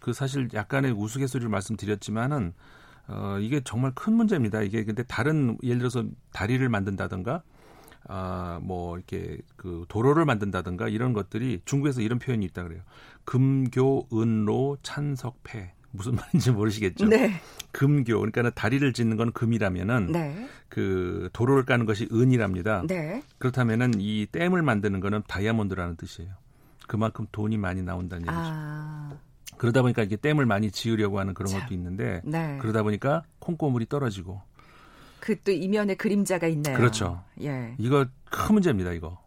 그 0.00 0.12
사실 0.12 0.48
약간의 0.52 0.90
우스갯소리를 0.92 1.48
말씀드렸지만은 1.48 2.54
어 3.06 3.38
이게 3.40 3.60
정말 3.62 3.92
큰 3.94 4.14
문제입니다. 4.14 4.62
이게 4.62 4.84
근데 4.84 5.02
다른 5.02 5.58
예를 5.62 5.78
들어서 5.78 6.04
다리를 6.32 6.66
만든다든가 6.68 7.42
아, 8.06 8.60
뭐, 8.62 8.96
이렇게, 8.96 9.38
그, 9.56 9.86
도로를 9.88 10.24
만든다든가 10.26 10.88
이런 10.88 11.12
것들이 11.12 11.62
중국에서 11.64 12.02
이런 12.02 12.18
표현이 12.18 12.44
있다 12.46 12.62
그래요. 12.62 12.82
금교, 13.24 14.08
은로, 14.12 14.76
찬석패. 14.82 15.72
무슨 15.94 16.16
말인지 16.16 16.50
모르시겠죠. 16.50 17.06
네. 17.06 17.40
금교 17.70 18.18
그러니까 18.18 18.50
다리를 18.50 18.92
짓는 18.92 19.16
건 19.16 19.32
금이라면은 19.32 20.12
네. 20.12 20.48
그 20.68 21.30
도로를 21.32 21.64
까는 21.64 21.86
것이 21.86 22.08
은이랍니다. 22.12 22.82
네. 22.88 23.22
그렇다면은 23.38 23.92
이 23.98 24.26
댐을 24.30 24.62
만드는 24.62 24.98
거는 24.98 25.22
다이아몬드라는 25.28 25.96
뜻이에요. 25.96 26.32
그만큼 26.88 27.26
돈이 27.30 27.58
많이 27.58 27.82
나온다는 27.82 28.22
얘기죠. 28.22 28.36
아. 28.36 29.16
그러다 29.58 29.82
보니까 29.82 30.02
이게 30.02 30.16
댐을 30.16 30.46
많이 30.46 30.70
지으려고 30.70 31.18
하는 31.18 31.34
그런 31.34 31.50
참. 31.50 31.60
것도 31.60 31.74
있는데 31.74 32.20
네. 32.24 32.58
그러다 32.60 32.82
보니까 32.82 33.22
콩고물이 33.38 33.86
떨어지고 33.86 34.40
그 35.20 35.36
또 35.42 35.52
이면에 35.52 35.94
그림자가 35.94 36.46
있네요. 36.48 36.76
그렇죠. 36.76 37.22
예. 37.40 37.74
이거 37.78 38.06
큰 38.30 38.54
문제입니다, 38.54 38.92
이거. 38.92 39.18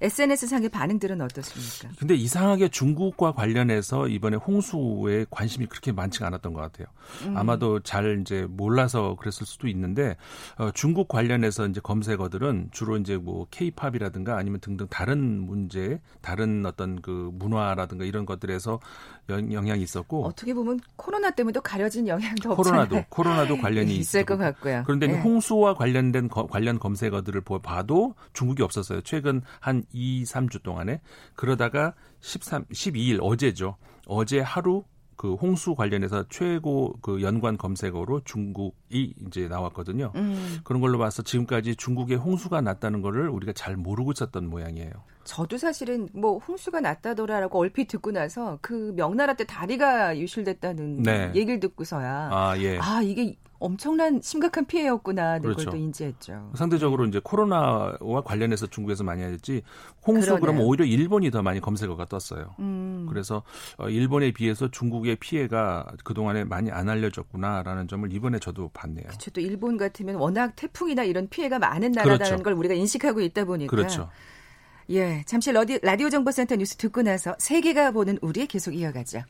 SNS상의 0.00 0.68
반응들은 0.68 1.20
어떻습니까? 1.20 1.96
근데 1.98 2.14
이상하게 2.14 2.68
중국과 2.68 3.32
관련해서 3.32 4.08
이번에 4.08 4.36
홍수에 4.36 5.26
관심이 5.30 5.66
그렇게 5.66 5.92
많지가 5.92 6.26
않았던 6.26 6.52
것 6.52 6.60
같아요. 6.60 6.86
음. 7.26 7.36
아마도 7.36 7.80
잘 7.80 8.20
이제 8.20 8.46
몰라서 8.48 9.16
그랬을 9.16 9.46
수도 9.46 9.68
있는데 9.68 10.16
어, 10.58 10.70
중국 10.72 11.08
관련해서 11.08 11.66
이제 11.66 11.80
검색어들은 11.82 12.68
주로 12.72 12.96
이제 12.98 13.16
뭐 13.16 13.46
K-팝이라든가 13.50 14.36
아니면 14.36 14.60
등등 14.60 14.86
다른 14.88 15.18
문제, 15.46 16.00
다른 16.20 16.66
어떤 16.66 17.00
그 17.00 17.30
문화라든가 17.32 18.04
이런 18.04 18.26
것들에서 18.26 18.80
영향이 19.28 19.82
있었고 19.82 20.24
어떻게 20.24 20.54
보면 20.54 20.80
코로나 20.94 21.30
때문에도 21.30 21.60
가려진 21.60 22.06
영향도 22.06 22.54
코로나도 22.54 23.04
코로나도 23.10 23.58
관련이 23.58 23.96
있을 23.96 24.24
것 24.24 24.36
같고요. 24.36 24.82
그런데 24.86 25.08
네. 25.08 25.20
홍수와 25.20 25.74
관련된 25.74 26.28
거, 26.28 26.46
관련 26.46 26.78
검색어들을 26.78 27.40
봐도 27.62 28.14
중국이 28.32 28.62
없었어요. 28.62 29.00
최근 29.02 29.42
한 29.60 29.84
2, 29.92 30.24
3주 30.24 30.62
동안에 30.62 31.00
그러다가 31.34 31.94
13 32.20 32.66
12일 32.66 33.18
어제죠. 33.22 33.76
어제 34.06 34.40
하루 34.40 34.84
그 35.16 35.34
홍수 35.34 35.74
관련해서 35.74 36.26
최고 36.28 36.94
그 37.00 37.22
연관 37.22 37.56
검색어로 37.56 38.20
중국이 38.24 39.14
이제 39.26 39.48
나왔거든요. 39.48 40.12
음. 40.14 40.58
그런 40.62 40.80
걸로 40.80 40.98
봐서 40.98 41.22
지금까지 41.22 41.74
중국에 41.76 42.14
홍수가 42.14 42.60
났다는 42.60 43.00
거를 43.00 43.28
우리가 43.30 43.52
잘 43.52 43.76
모르고 43.76 44.12
있었던 44.12 44.48
모양이에요. 44.48 44.92
저도 45.24 45.58
사실은 45.58 46.08
뭐 46.12 46.38
홍수가 46.38 46.80
났다더라라고 46.80 47.58
얼핏 47.58 47.88
듣고 47.88 48.12
나서 48.12 48.58
그 48.60 48.92
명나라 48.94 49.34
때 49.34 49.44
다리가 49.44 50.18
유실됐다는 50.18 51.02
네. 51.02 51.32
얘기를 51.34 51.58
듣고서야 51.58 52.28
아, 52.30 52.54
예. 52.58 52.78
아 52.78 53.00
이게 53.02 53.36
엄청난 53.58 54.20
심각한 54.22 54.66
피해였구나 54.66 55.38
그렇죠. 55.38 55.64
걸또 55.64 55.76
인지했죠. 55.76 56.52
상대적으로 56.54 57.06
이제 57.06 57.20
코로나와 57.22 58.22
관련해서 58.24 58.66
중국에서 58.66 59.04
많이 59.04 59.22
하지 59.22 59.62
홍수. 60.06 60.38
그러면 60.38 60.62
오히려 60.62 60.84
일본이 60.84 61.30
더 61.30 61.42
많이 61.42 61.60
검색어가 61.60 62.06
떴어요. 62.06 62.54
음. 62.58 63.06
그래서 63.08 63.42
어, 63.78 63.88
일본에 63.88 64.30
비해서 64.32 64.70
중국의 64.70 65.16
피해가 65.16 65.86
그동안에 66.04 66.44
많이 66.44 66.70
안 66.70 66.88
알려졌구나라는 66.88 67.88
점을 67.88 68.12
이번에 68.12 68.38
저도 68.38 68.68
봤네요. 68.72 69.06
그렇죠. 69.06 69.30
또 69.30 69.40
일본 69.40 69.76
같으면 69.76 70.16
워낙 70.16 70.54
태풍이나 70.56 71.04
이런 71.04 71.28
피해가 71.28 71.58
많은 71.58 71.92
나라라는 71.92 72.24
그렇죠. 72.24 72.42
걸 72.42 72.52
우리가 72.52 72.74
인식하고 72.74 73.20
있다 73.20 73.44
보니까 73.44 73.70
그렇죠. 73.70 74.10
예, 74.90 75.24
잠시 75.26 75.50
라디오 75.52 76.08
정보센터 76.10 76.56
뉴스 76.56 76.76
듣고 76.76 77.02
나서 77.02 77.34
세계가 77.38 77.90
보는 77.90 78.18
우리 78.22 78.46
계속 78.46 78.72
이어가죠. 78.72 79.22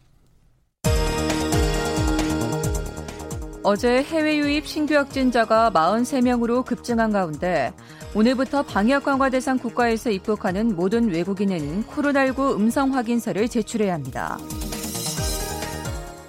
어제 3.68 4.00
해외 4.04 4.38
유입 4.38 4.64
신규 4.64 4.94
확진자가 4.94 5.72
43명으로 5.72 6.64
급증한 6.64 7.10
가운데 7.10 7.72
오늘부터 8.14 8.62
방역 8.62 9.02
강화 9.02 9.28
대상 9.28 9.58
국가에서 9.58 10.08
입국하는 10.08 10.76
모든 10.76 11.10
외국인은 11.10 11.82
코로나19 11.86 12.54
음성 12.54 12.94
확인서를 12.94 13.48
제출해야 13.48 13.92
합니다. 13.92 14.38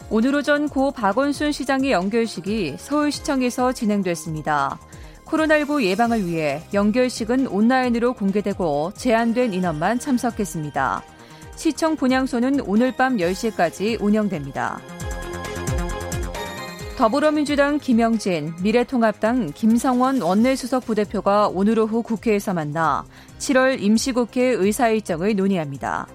오늘 0.10 0.34
오전 0.34 0.68
고 0.68 0.90
박원순 0.90 1.52
시장의 1.52 1.92
연결식이 1.92 2.78
서울시청에서 2.80 3.72
진행됐습니다. 3.72 4.80
코로나19 5.26 5.84
예방을 5.84 6.26
위해 6.26 6.64
연결식은 6.74 7.46
온라인으로 7.46 8.14
공개되고 8.14 8.94
제한된 8.96 9.54
인원만 9.54 10.00
참석했습니다. 10.00 11.04
시청 11.56 11.98
분향소는 11.98 12.62
오늘 12.62 12.94
밤 12.94 13.18
10시까지 13.18 14.02
운영됩니다. 14.02 14.82
더불어민주당 16.98 17.78
김영진, 17.78 18.56
미래통합당 18.64 19.52
김성원 19.54 20.20
원내수석 20.20 20.88
부대표가 20.88 21.48
오늘 21.48 21.78
오후 21.78 22.02
국회에서 22.02 22.56
만나 22.56 23.06
7월 23.38 23.80
임시국회 23.80 24.42
의사일정을 24.42 25.36
논의합니다. 25.36 26.08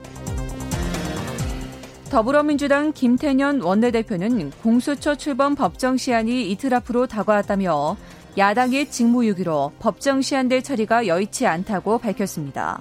더불어민주당 2.11 2.93
김태년 2.93 3.61
원내대표는 3.61 4.51
공수처 4.61 5.15
출범 5.15 5.55
법정 5.55 5.97
시한이 5.97 6.51
이틀 6.51 6.75
앞으로 6.75 7.07
다가왔다며 7.07 7.97
야당의 8.37 8.91
직무유기로 8.91 9.75
법정 9.79 10.21
시한될 10.21 10.65
처리가 10.65 11.07
여의치 11.07 11.47
않다고 11.47 11.99
밝혔습니다. 11.99 12.81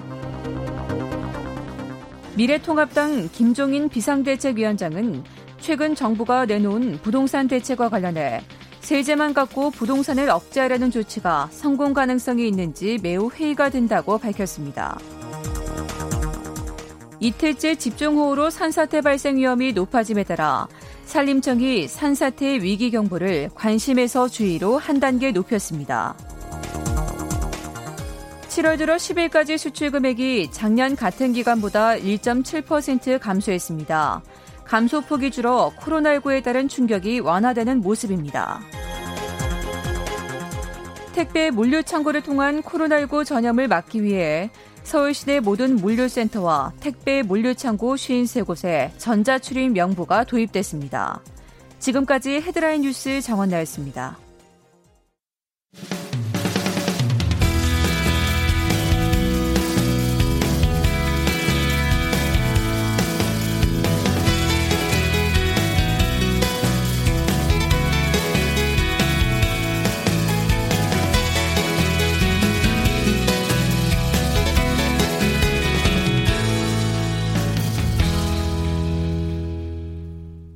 미래통합당 2.35 3.29
김종인 3.31 3.89
비상대책위원장은 3.89 5.23
최근 5.61 5.93
정부가 5.93 6.45
내놓은 6.45 6.99
부동산 7.03 7.47
대책과 7.47 7.89
관련해 7.89 8.41
세제만 8.81 9.35
갖고 9.35 9.69
부동산을 9.69 10.29
억제하려는 10.29 10.89
조치가 10.89 11.49
성공 11.51 11.93
가능성이 11.93 12.47
있는지 12.47 12.97
매우 13.01 13.29
회의가 13.29 13.69
된다고 13.69 14.17
밝혔습니다. 14.17 14.97
이틀째 17.19 17.75
집중호우로 17.75 18.49
산사태 18.49 19.01
발생 19.01 19.37
위험이 19.37 19.73
높아짐에 19.73 20.23
따라 20.23 20.67
산림청이 21.05 21.87
산사태 21.87 22.63
위기 22.63 22.89
경보를 22.89 23.51
관심에서 23.53 24.27
주의로 24.27 24.79
한 24.79 24.99
단계 24.99 25.31
높였습니다. 25.31 26.15
7월 28.47 28.79
들어 28.79 28.95
10일까지 28.95 29.59
수출 29.59 29.91
금액이 29.91 30.49
작년 30.51 30.95
같은 30.95 31.31
기간보다 31.31 31.95
1.7% 31.95 33.19
감소했습니다. 33.19 34.23
감소폭이 34.71 35.31
줄어 35.31 35.73
코로나19에 35.79 36.41
따른 36.41 36.69
충격이 36.69 37.19
완화되는 37.19 37.81
모습입니다. 37.81 38.61
택배 41.11 41.51
물류 41.51 41.83
창고를 41.83 42.21
통한 42.23 42.61
코로나19 42.61 43.25
전염을 43.25 43.67
막기 43.67 44.01
위해 44.01 44.49
서울시내 44.83 45.41
모든 45.41 45.75
물류센터와 45.75 46.71
택배 46.79 47.21
물류창고 47.21 47.95
53곳에 47.95 48.91
전자출입 48.97 49.73
명부가 49.73 50.23
도입됐습니다. 50.23 51.19
지금까지 51.79 52.35
헤드라인 52.35 52.83
뉴스 52.83 53.19
정원 53.19 53.49
나였습니다. 53.49 54.17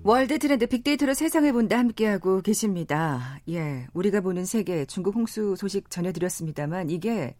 World 0.07 0.37
Trend 0.37 0.67
빅데이터로 0.67 1.15
세상을 1.15 1.51
본다 1.51 1.79
함께하고 1.79 2.43
계십니다. 2.43 3.39
예, 3.49 3.87
우리가 3.95 4.21
보는 4.21 4.45
세계 4.45 4.85
중국 4.85 5.15
홍수 5.15 5.55
소식 5.55 5.89
전해드렸습니다만 5.89 6.91
이게 6.91 7.35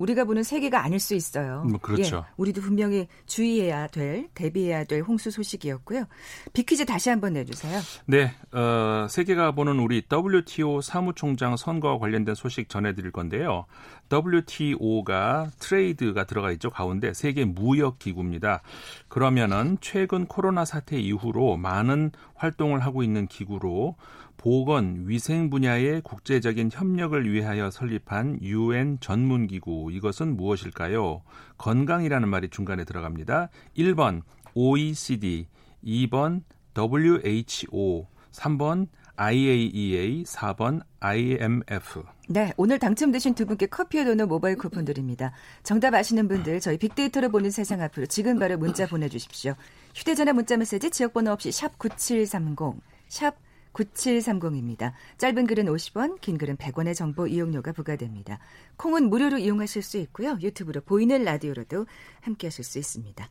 우리가 0.00 0.24
보는 0.24 0.42
세계가 0.42 0.82
아닐 0.82 0.98
수 0.98 1.14
있어요. 1.14 1.62
뭐 1.64 1.78
그렇죠. 1.78 2.24
예, 2.26 2.32
우리도 2.38 2.62
분명히 2.62 3.06
주의해야 3.26 3.86
될, 3.88 4.28
대비해야 4.34 4.84
될 4.84 5.02
홍수 5.02 5.30
소식이었고요. 5.30 6.06
비퀴즈 6.54 6.86
다시 6.86 7.10
한번 7.10 7.34
내주세요. 7.34 7.80
네, 8.06 8.32
어, 8.52 9.06
세계가 9.10 9.52
보는 9.52 9.78
우리 9.78 10.02
WTO 10.10 10.80
사무총장 10.80 11.56
선거와 11.56 11.98
관련된 11.98 12.34
소식 12.34 12.70
전해드릴 12.70 13.12
건데요. 13.12 13.66
WTO가 14.10 15.50
trade가 15.58 16.24
들어가 16.24 16.50
있죠. 16.52 16.70
가운데 16.70 17.12
세계 17.12 17.44
무역 17.44 17.98
기구입니다. 17.98 18.62
그러면은 19.08 19.76
최근 19.82 20.26
코로나 20.26 20.64
사태 20.64 20.98
이후로 20.98 21.58
많은 21.58 22.10
활동을 22.34 22.80
하고 22.80 23.02
있는 23.02 23.26
기구로 23.26 23.96
보건, 24.40 25.04
위생 25.06 25.50
분야의 25.50 26.00
국제적인 26.00 26.70
협력을 26.72 27.30
위하여 27.30 27.70
설립한 27.70 28.38
UN 28.40 28.96
전문 28.98 29.46
기구. 29.46 29.90
이것은 29.92 30.34
무엇일까요? 30.34 31.20
건강이라는 31.58 32.26
말이 32.26 32.48
중간에 32.48 32.84
들어갑니다. 32.84 33.50
1번 33.76 34.22
OECD, 34.54 35.46
2번 35.84 36.40
WHO, 36.74 38.06
3번 38.32 38.88
IAEA, 39.16 40.24
4번 40.24 40.80
IMF. 41.00 42.02
네, 42.30 42.54
오늘 42.56 42.78
당첨되신 42.78 43.34
두 43.34 43.44
분께 43.44 43.66
커피에 43.66 44.06
도는 44.06 44.26
모바일 44.26 44.56
쿠폰 44.56 44.86
드립니다. 44.86 45.32
정답 45.62 45.92
아시는 45.92 46.28
분들 46.28 46.60
저희 46.60 46.78
빅데이터를 46.78 47.28
보는 47.28 47.50
세상 47.50 47.82
앞으로 47.82 48.06
지금 48.06 48.38
바로 48.38 48.56
문자 48.56 48.86
보내주십시오. 48.86 49.52
휴대전화 49.94 50.32
문자 50.32 50.56
메시지 50.56 50.90
지역번호 50.90 51.30
없이 51.30 51.52
샵 51.52 51.78
9730, 51.78 52.80
샵 53.08 53.34
9730입니다. 53.72 54.92
짧은 55.18 55.46
글은 55.46 55.66
50원, 55.66 56.20
긴 56.20 56.38
글은 56.38 56.56
100원의 56.56 56.94
정보 56.94 57.26
이용료가 57.26 57.72
부과됩니다. 57.72 58.38
콩은 58.76 59.08
무료로 59.10 59.38
이용하실 59.38 59.82
수 59.82 59.98
있고요. 59.98 60.38
유튜브로 60.40 60.80
보이는 60.80 61.22
라디오로도 61.22 61.86
함께 62.20 62.46
하실 62.46 62.64
수 62.64 62.78
있습니다. 62.78 63.28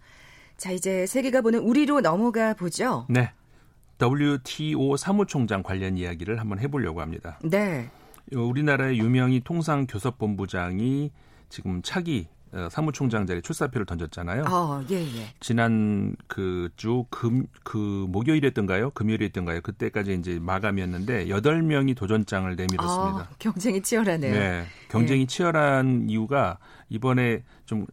자, 0.57 0.71
이제 0.71 1.05
세계가 1.05 1.41
보는 1.41 1.59
우리로 1.59 2.01
넘어가 2.01 2.53
보죠. 2.53 3.05
네. 3.09 3.31
WTO 4.01 4.95
사무총장 4.97 5.61
관련 5.61 5.97
이야기를 5.97 6.39
한번 6.39 6.59
해보려고 6.59 7.01
합니다. 7.01 7.39
네. 7.43 7.89
우리나라의 8.31 8.99
유명희 8.99 9.41
통상교섭본부장이 9.41 11.11
지금 11.49 11.81
차기 11.81 12.27
어, 12.29 12.38
사무총장 12.71 13.25
자리 13.25 13.41
출사표를 13.41 13.85
던졌잖아요. 13.85 14.43
어, 14.49 14.83
예, 14.89 14.95
예. 15.01 15.33
지난 15.39 16.15
그 16.27 16.69
주 16.77 17.05
금 17.09 17.45
그 17.63 18.05
목요일이었던가요? 18.09 18.91
금요일이었던가요? 18.91 19.61
그때까지 19.61 20.13
이제 20.15 20.39
마감이었는데 20.39 21.27
8명이 21.27 21.95
도전장을 21.95 22.49
내밀었습니다. 22.55 23.19
아, 23.19 23.27
경쟁이 23.39 23.81
치열하네요. 23.81 24.33
네. 24.33 24.65
경쟁이 24.89 25.21
예. 25.21 25.25
치열한 25.27 26.09
이유가 26.09 26.57
이번에 26.89 27.43
좀 27.65 27.85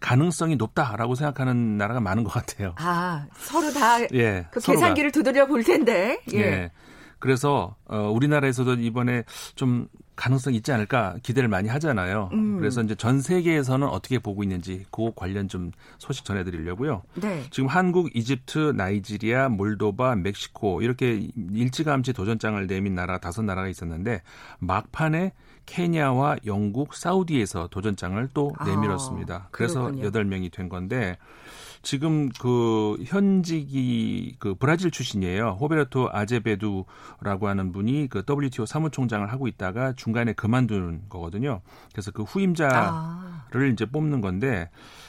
가능성이 0.00 0.56
높다라고 0.56 1.14
생각하는 1.14 1.76
나라가 1.76 2.00
많은 2.00 2.24
것 2.24 2.30
같아요. 2.32 2.74
아, 2.78 3.26
서로 3.34 3.70
다 3.72 4.00
예, 4.14 4.46
그 4.50 4.58
계산기를 4.60 5.12
두드려 5.12 5.46
볼 5.46 5.62
텐데. 5.62 6.20
예. 6.32 6.38
예. 6.38 6.70
그래서 7.18 7.76
어 7.84 8.10
우리나라에서도 8.10 8.74
이번에 8.76 9.24
좀 9.54 9.88
가능성 10.20 10.52
있지 10.52 10.70
않을까 10.70 11.16
기대를 11.22 11.48
많이 11.48 11.70
하잖아요. 11.70 12.28
음. 12.34 12.58
그래서 12.58 12.82
이제 12.82 12.94
전 12.94 13.22
세계에서는 13.22 13.88
어떻게 13.88 14.18
보고 14.18 14.42
있는지 14.42 14.84
그 14.90 15.12
관련 15.16 15.48
좀 15.48 15.72
소식 15.96 16.26
전해드리려고요. 16.26 17.02
네. 17.22 17.42
지금 17.50 17.70
한국, 17.70 18.14
이집트, 18.14 18.74
나이지리아, 18.76 19.48
몰도바, 19.48 20.16
멕시코 20.16 20.82
이렇게 20.82 21.30
일찌감치 21.54 22.12
도전장을 22.12 22.66
내민 22.66 22.94
나라 22.94 23.16
다섯 23.16 23.42
나라가 23.42 23.68
있었는데 23.68 24.20
막판에 24.58 25.32
케냐와 25.64 26.36
영국, 26.44 26.94
사우디에서 26.94 27.68
도전장을 27.68 28.28
또 28.34 28.52
아, 28.58 28.64
내밀었습니다. 28.66 29.34
아, 29.34 29.48
그래서 29.52 29.90
여덟 30.02 30.26
명이된 30.26 30.68
건데 30.68 31.16
지금 31.82 32.28
그 32.28 32.96
현직이 33.06 34.34
그 34.38 34.54
브라질 34.54 34.90
출신이에요. 34.90 35.56
호베르토 35.60 36.10
아제베두라고 36.12 37.48
하는 37.48 37.72
분이 37.72 38.08
그 38.08 38.22
WTO 38.28 38.66
사무총장을 38.66 39.30
하고 39.32 39.48
있다가 39.48 39.94
중간에 39.94 40.32
그만두는 40.32 41.02
거거든요. 41.08 41.62
그래서 41.92 42.10
그 42.10 42.22
후임자 42.22 43.39
를 43.50 43.68
아. 43.68 43.72
이제 43.72 43.86
뽑는 43.86 44.20
건데 44.20 44.68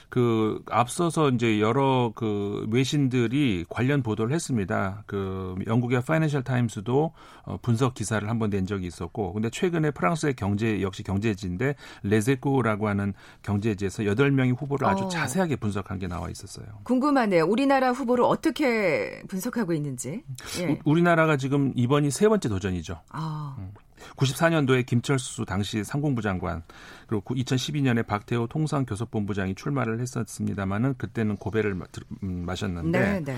그 0.10 0.62
앞서서 0.70 1.30
이제 1.30 1.62
여러 1.62 2.12
그 2.14 2.68
외신들이 2.70 3.66
관련 3.70 4.04
보도를 4.04 4.36
했습니다. 4.36 5.04
그 5.06 5.56
영국의 5.66 6.02
파이낸셜 6.02 6.44
타임스도 6.44 7.14
어, 7.44 7.58
분석 7.62 7.94
기사를 7.94 8.28
한번 8.30 8.50
낸 8.50 8.66
적이 8.66 8.88
있었고 8.88 9.32
근데 9.32 9.50
최근에 9.50 9.92
프랑스의 9.92 10.36
경제 10.36 10.82
역시 10.82 11.04
경제지인데 11.04 11.76
레제코라고 12.04 12.90
하는 12.90 13.14
경제지에서 13.42 14.06
여덟 14.06 14.32
명의 14.32 14.52
후보를 14.52 14.86
아주 14.86 15.06
어. 15.06 15.08
자세하게 15.08 15.56
분석한 15.56 15.98
게 16.00 16.08
나와 16.08 16.30
있었어요. 16.30 16.66
궁금하네요. 16.84 17.46
우리나라 17.46 17.92
후보를 17.92 18.26
어떻게 18.26 19.22
분석하고 19.30 19.72
있는지. 19.72 20.24
예. 20.60 20.78
우리나라가 20.84 21.38
지금 21.38 21.72
이번이 21.76 22.12
세 22.12 22.28
번째 22.28 22.50
도전이죠. 22.50 23.00
아. 23.12 23.56
음. 23.60 23.72
94년도에 24.16 24.86
김철수 24.86 25.46
당시 25.46 25.84
상공부 25.84 26.22
장관 26.22 26.64
그리고 27.08 27.36
2012년에 27.36 28.06
박태호 28.06 28.48
통상교섭본부장이 28.48 29.56
출마를 29.56 30.00
했었습니다마는 30.00 30.96
그때는 30.98 31.38
고배를 31.38 31.78
음, 32.24 32.46
마셨는데 32.46 33.00
네, 33.00 33.20
네. 33.24 33.38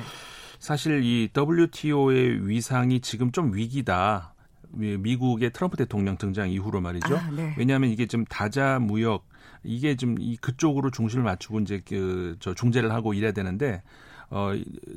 사실 0.59 1.03
이 1.03 1.29
WTO의 1.35 2.47
위상이 2.47 3.01
지금 3.01 3.31
좀 3.31 3.53
위기다. 3.53 4.33
미국의 4.75 5.51
트럼프 5.51 5.77
대통령 5.77 6.17
등장 6.17 6.49
이후로 6.49 6.81
말이죠. 6.81 7.15
아, 7.15 7.29
네. 7.29 7.53
왜냐하면 7.59 7.91
이게 7.91 8.07
좀 8.07 8.25
다자 8.25 8.79
무역 8.79 9.27
이게 9.63 9.95
좀이 9.95 10.37
그쪽으로 10.37 10.89
중심을 10.89 11.23
맞추고 11.23 11.59
이제 11.59 11.79
그 11.87 12.37
저 12.39 12.53
중재를 12.53 12.91
하고 12.91 13.13
이래야 13.13 13.31
되는데 13.31 13.83
어, 14.29 14.51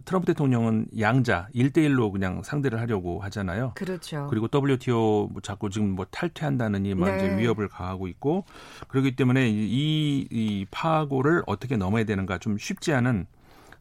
트럼프 0.04 0.26
대통령은 0.26 0.86
양자 0.98 1.48
1대1로 1.54 2.10
그냥 2.12 2.42
상대를 2.42 2.80
하려고 2.80 3.20
하잖아요. 3.20 3.72
그렇죠. 3.74 4.26
그리고 4.30 4.48
WTO 4.52 5.28
뭐 5.32 5.42
자꾸 5.42 5.68
지금 5.70 5.90
뭐 5.90 6.06
탈퇴한다느니 6.10 6.94
막 6.94 7.10
네. 7.10 7.16
이제 7.16 7.36
위협을 7.36 7.68
가하고 7.68 8.08
있고 8.08 8.44
그렇기 8.88 9.16
때문에 9.16 9.48
이, 9.50 10.26
이 10.30 10.66
파고를 10.70 11.42
어떻게 11.46 11.76
넘어야 11.76 12.04
되는가 12.04 12.38
좀 12.38 12.56
쉽지 12.56 12.92
않은 12.94 13.26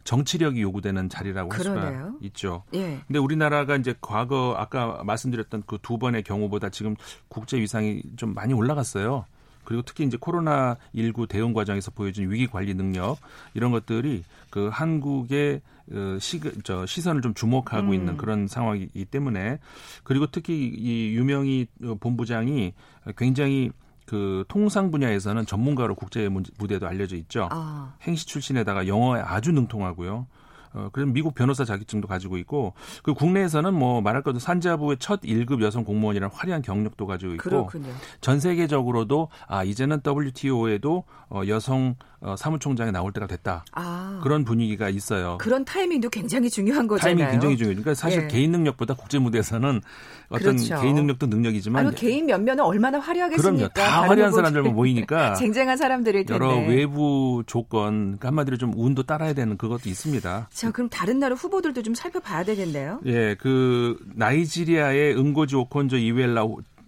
정치력이 0.03 0.62
요구되는 0.62 1.10
자리라고 1.10 1.51
할 1.51 1.60
수가 1.62 2.12
있죠. 2.21 2.63
예. 2.75 2.99
근데 3.08 3.17
우리나라가 3.17 3.75
이제 3.75 3.95
과거 4.01 4.53
아까 4.58 5.01
말씀드렸던 5.03 5.63
그 5.65 5.79
두 5.81 5.97
번의 5.99 6.23
경우보다 6.23 6.69
지금 6.69 6.95
국제 7.27 7.58
위상이 7.60 8.01
좀 8.15 8.34
많이 8.34 8.53
올라갔어요. 8.53 9.25
그리고 9.65 9.82
특히 9.82 10.06
이제 10.06 10.17
코로나 10.19 10.78
19 10.95 11.28
대응 11.28 11.54
과정에서 11.54 11.91
보여준 11.91 12.32
위기 12.32 12.47
관리 12.47 12.73
능력 12.73 13.17
이런 13.54 13.71
것들이 13.71 14.23
그 14.49 14.69
한국의 14.71 15.62
어, 15.91 16.17
시, 16.19 16.39
저 16.63 16.86
시선을 16.86 17.21
좀 17.21 17.34
주목하고 17.34 17.89
음. 17.89 17.93
있는 17.93 18.17
그런 18.17 18.47
상황이기 18.47 19.06
때문에 19.06 19.60
그리고 20.04 20.28
특히 20.28 20.67
이 20.67 21.13
유명희 21.15 21.67
본부장이 21.99 22.73
굉장히 23.17 23.71
그 24.06 24.45
통상 24.47 24.91
분야에서는 24.91 25.45
전문가로 25.45 25.95
국제 25.95 26.30
무대에도 26.30 26.88
알려져 26.88 27.15
있죠. 27.17 27.49
아. 27.51 27.95
행시 28.04 28.25
출신에다가 28.28 28.88
영어에 28.88 29.21
아주 29.21 29.51
능통하고요. 29.51 30.28
어, 30.75 30.89
그래서 30.91 31.09
미국 31.11 31.33
변호사 31.33 31.63
자격증도 31.63 32.07
가지고 32.07 32.38
있고 32.38 32.73
그 33.01 33.13
국내에서는 33.13 33.73
뭐 33.73 34.01
말할 34.01 34.21
것도 34.23 34.39
산자부의 34.39 34.97
첫 34.99 35.21
1급 35.21 35.61
여성 35.63 35.85
공무원이라는 35.85 36.35
화려한 36.35 36.61
경력도 36.61 37.07
가지고 37.07 37.33
있고 37.33 37.49
그렇군요. 37.49 37.93
전 38.19 38.39
세계적으로도 38.41 39.29
아 39.47 39.63
이제는 39.63 40.01
WTO에도 40.05 41.05
어, 41.29 41.41
여성 41.47 41.95
어, 42.25 42.35
사무총장이 42.35 42.91
나올 42.91 43.11
때가 43.11 43.27
됐다. 43.27 43.63
아. 43.73 44.19
그런 44.23 44.43
분위기가 44.43 44.89
있어요. 44.89 45.38
그런 45.39 45.63
타이밍도 45.63 46.09
굉장히 46.09 46.49
중요한 46.49 46.88
거잖아요. 46.88 47.15
타이밍 47.15 47.31
굉장히 47.31 47.55
중요해요. 47.55 47.75
그러니까 47.75 47.93
사실 47.93 48.23
예. 48.23 48.27
개인 48.27 48.51
능력보다 48.51 48.95
국제 48.95 49.19
무대에서는 49.19 49.81
어떤 50.29 50.55
그렇죠. 50.55 50.81
개인 50.81 50.95
능력도 50.95 51.27
능력이지만 51.27 51.85
아니, 51.85 51.95
개인 51.95 52.25
면면은 52.25 52.63
얼마나 52.63 52.99
화려하겠습니까? 52.99 53.69
그럼요. 53.69 53.73
다 53.73 54.09
화려한 54.09 54.31
사람들만 54.31 54.73
모이니까 54.73 55.35
쟁쟁한 55.35 55.77
사람들일 55.77 56.25
텐데 56.25 56.33
여러 56.33 56.57
외부 56.67 57.43
조건 57.45 58.17
그러니까 58.17 58.29
한마디로 58.29 58.57
좀 58.57 58.73
운도 58.75 59.03
따라야 59.03 59.33
되는 59.33 59.55
그것도 59.57 59.88
있습니다. 59.88 60.47
자, 60.51 60.64
그럼 60.71 60.89
다른 60.89 61.19
나라 61.19 61.36
후보들도 61.36 61.82
좀 61.84 61.93
살펴봐야 61.95 62.43
되겠네요. 62.43 63.01
예, 63.06 63.36
그 63.36 63.97
나이지리아의 64.15 65.17
응고지 65.17 65.56
오콘조 65.56 65.97
이웰라 65.97 66.45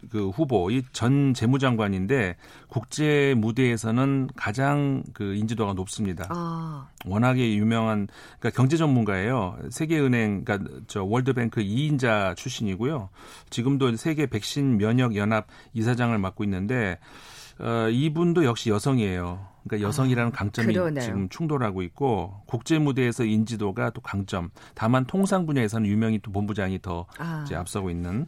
그 0.09 0.29
후보 0.29 0.71
이 0.71 0.83
전 0.93 1.33
재무장관인데 1.33 2.37
국제 2.69 3.33
무대에서는 3.37 4.29
가장 4.35 5.03
그 5.13 5.35
인지도가 5.35 5.73
높습니다. 5.73 6.27
아. 6.29 6.87
워낙에 7.05 7.55
유명한 7.55 8.07
그러니까 8.39 8.55
경제 8.55 8.77
전문가예요. 8.77 9.57
세계은행 9.69 10.45
그러니까 10.45 10.71
저 10.87 11.03
월드뱅크 11.03 11.61
2인자 11.61 12.35
출신이고요. 12.37 13.09
지금도 13.49 13.95
세계 13.97 14.27
백신 14.27 14.77
면역 14.77 15.15
연합 15.15 15.47
이사장을 15.73 16.17
맡고 16.17 16.43
있는데 16.45 16.99
어 17.59 17.89
이분도 17.89 18.45
역시 18.45 18.69
여성이에요. 18.69 19.47
그러니까 19.67 19.87
여성이라는 19.87 20.31
아, 20.31 20.35
강점이 20.35 20.73
그 20.73 20.99
지금 21.01 21.29
충돌하고 21.29 21.81
있고 21.83 22.41
국제 22.45 22.79
무대에서 22.79 23.25
인지도가 23.25 23.89
또 23.91 24.01
강점. 24.01 24.49
다만 24.73 25.05
통상 25.05 25.45
분야에서는 25.45 25.87
유명히 25.87 26.19
또 26.19 26.31
본부장이 26.31 26.81
더 26.81 27.05
아. 27.17 27.43
이제 27.45 27.55
앞서고 27.55 27.89
있는 27.89 28.27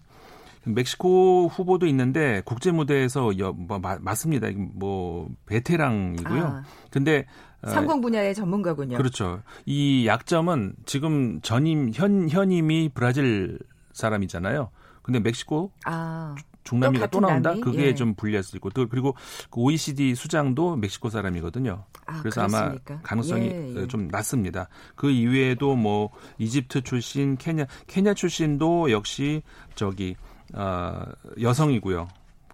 멕시코 0.65 1.47
후보도 1.47 1.87
있는데 1.87 2.41
국제 2.45 2.71
무대에서 2.71 3.37
여, 3.39 3.53
뭐, 3.53 3.79
마, 3.79 3.97
맞습니다. 3.99 4.49
뭐 4.73 5.29
베테랑이고요. 5.45 6.43
아, 6.43 6.63
근데 6.91 7.25
어, 7.61 7.69
상공 7.69 8.01
분야의 8.01 8.35
전문가군요. 8.35 8.97
그렇죠. 8.97 9.41
이 9.65 10.05
약점은 10.05 10.75
지금 10.85 11.39
전임 11.41 11.91
현 11.93 12.29
현임이 12.29 12.91
브라질 12.93 13.59
사람이잖아요. 13.93 14.69
근데 15.01 15.19
멕시코 15.19 15.71
아. 15.85 16.35
중남미가 16.63 17.07
또, 17.07 17.19
또 17.19 17.27
나온다? 17.27 17.49
남미? 17.49 17.61
그게 17.61 17.87
예. 17.87 17.95
좀 17.95 18.13
불리할 18.13 18.43
수 18.43 18.55
있고 18.57 18.69
또 18.69 18.87
그리고 18.87 19.15
그 19.49 19.59
OECD 19.61 20.15
수장도 20.15 20.75
멕시코 20.75 21.09
사람이거든요. 21.09 21.85
아, 22.05 22.19
그래서 22.21 22.47
그렇습니까? 22.47 22.93
아마 22.95 23.01
가능성이 23.01 23.47
예, 23.47 23.73
예. 23.75 23.87
좀 23.87 24.07
낮습니다. 24.09 24.69
그 24.95 25.09
이외에도 25.09 25.75
뭐 25.75 26.09
이집트 26.37 26.81
출신, 26.81 27.37
케냐 27.37 27.65
케냐 27.87 28.13
출신도 28.13 28.91
역시 28.91 29.41
저기 29.75 30.15
어, 30.53 31.05
여성이고요. 31.39 32.07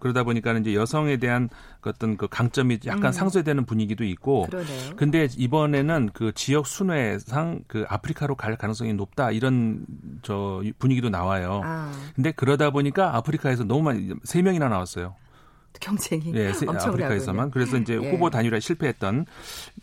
그러다 0.06 0.24
보니까는 0.24 0.62
이제 0.62 0.74
여성에 0.74 1.16
대한 1.16 1.48
그 1.80 1.90
어떤 1.90 2.16
그 2.16 2.28
강점이 2.28 2.78
약간 2.86 3.06
음. 3.06 3.12
상쇄되는 3.12 3.66
분위기도 3.66 4.04
있고. 4.04 4.46
그러네요. 4.46 4.96
근데 4.96 5.28
이번에는 5.36 6.10
그 6.12 6.32
지역 6.34 6.66
순회상 6.66 7.64
그 7.66 7.84
아프리카로 7.88 8.36
갈 8.36 8.56
가능성이 8.56 8.94
높다 8.94 9.30
이런 9.30 9.84
저 10.22 10.62
분위기도 10.78 11.10
나와요. 11.10 11.60
아. 11.64 11.92
근데 12.14 12.32
그러다 12.32 12.70
보니까 12.70 13.16
아프리카에서 13.16 13.64
너무 13.64 13.82
많이 13.82 14.10
세 14.24 14.42
명이나 14.42 14.68
나왔어요. 14.68 15.14
경쟁이 15.80 16.32
예, 16.34 16.52
아프리카에서만 16.66 17.50
그래서 17.50 17.76
이제 17.76 17.94
예. 17.94 18.10
후보 18.10 18.30
단일화 18.30 18.60
실패했던 18.60 19.26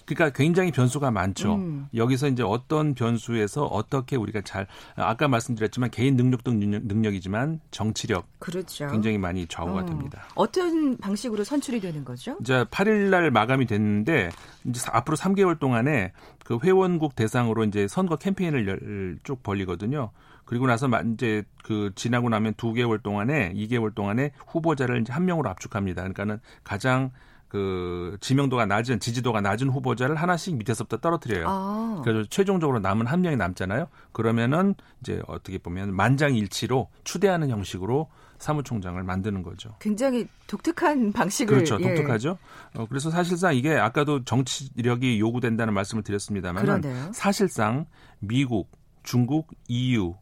그러니까 0.06 0.36
굉장히 0.38 0.72
변수가 0.72 1.12
많죠. 1.12 1.56
음. 1.56 1.88
여기서 1.96 2.28
이제 2.28 2.44
어떤 2.44 2.94
변수에서 2.94 3.66
어떻게 3.66 4.16
우리가 4.16 4.42
잘 4.42 4.68
아까 4.96 5.28
말씀드렸지만 5.28 5.92
개인 5.92 6.16
능력도 6.16 6.52
능력, 6.52 7.16
이지만 7.16 7.60
정치력 7.72 8.28
그렇죠. 8.40 8.88
굉장히 8.88 9.18
많이 9.18 9.48
좌우가 9.48 9.82
어. 9.82 9.86
됩니다. 9.86 10.24
어떤 10.36 10.98
방식으로 10.98 11.44
선출이 11.44 11.80
되는 11.80 12.04
거죠? 12.04 12.38
이제 12.42 12.64
8일 12.66 13.10
날 13.10 13.32
마감이 13.32 13.66
됐는데 13.66 14.30
이제 14.66 14.82
앞으로 14.92 15.16
3개월 15.18 15.60
동안에 15.60 16.12
그 16.44 16.58
회원국 16.62 17.16
대상으로 17.16 17.64
이제 17.66 17.88
선거 17.88 18.16
캠페인을 18.16 19.20
쭉 19.24 19.42
벌리거든요. 19.44 20.12
그리고 20.46 20.68
나서 20.68 20.88
이제 21.14 21.44
그 21.64 21.92
지나고 21.96 22.30
나면 22.30 22.54
두 22.56 22.74
개월 22.74 23.00
동안에 23.00 23.54
2개월 23.54 23.94
동안에 23.94 24.32
후보자를 24.48 25.02
이제 25.02 25.14
한 25.14 25.26
명으로 25.26 25.50
압축합니다. 25.50 26.02
그러니까는 26.02 26.40
가장 26.64 27.12
그 27.54 28.18
지명도가 28.20 28.66
낮은 28.66 29.00
지지도가 29.00 29.42
낮은 29.42 29.70
후보자를 29.70 30.16
하나씩 30.16 30.56
밑에서부터 30.58 30.98
떨어뜨려요. 30.98 31.46
아. 31.48 32.02
그래서 32.04 32.28
최종적으로 32.28 32.80
남은 32.80 33.06
한 33.06 33.22
명이 33.22 33.36
남잖아요. 33.38 33.90
그러면은 34.12 34.74
이제 35.02 35.22
어떻게 35.28 35.60
보면 35.60 35.96
만장일치로 35.96 36.90
추대하는 37.04 37.52
형식으로 37.52 38.10
사무총장을 38.40 39.02
만드는 39.04 39.44
거죠. 39.44 39.76
굉장히 39.80 40.28
독특한 40.48 41.14
방식을 41.14 41.58
그렇죠. 41.58 41.78
예. 41.82 41.94
독특하죠. 41.94 42.40
어, 42.76 42.88
그래서 42.88 43.12
사실상 43.12 43.56
이게 43.56 43.76
아까도 43.76 44.24
정치력이 44.24 45.20
요구된다는 45.20 45.76
말씀을 45.76 46.02
드렸습니다만 46.02 47.12
사실상 47.14 47.86
미국, 48.18 48.72
중국, 49.04 49.50
EU 49.68 50.16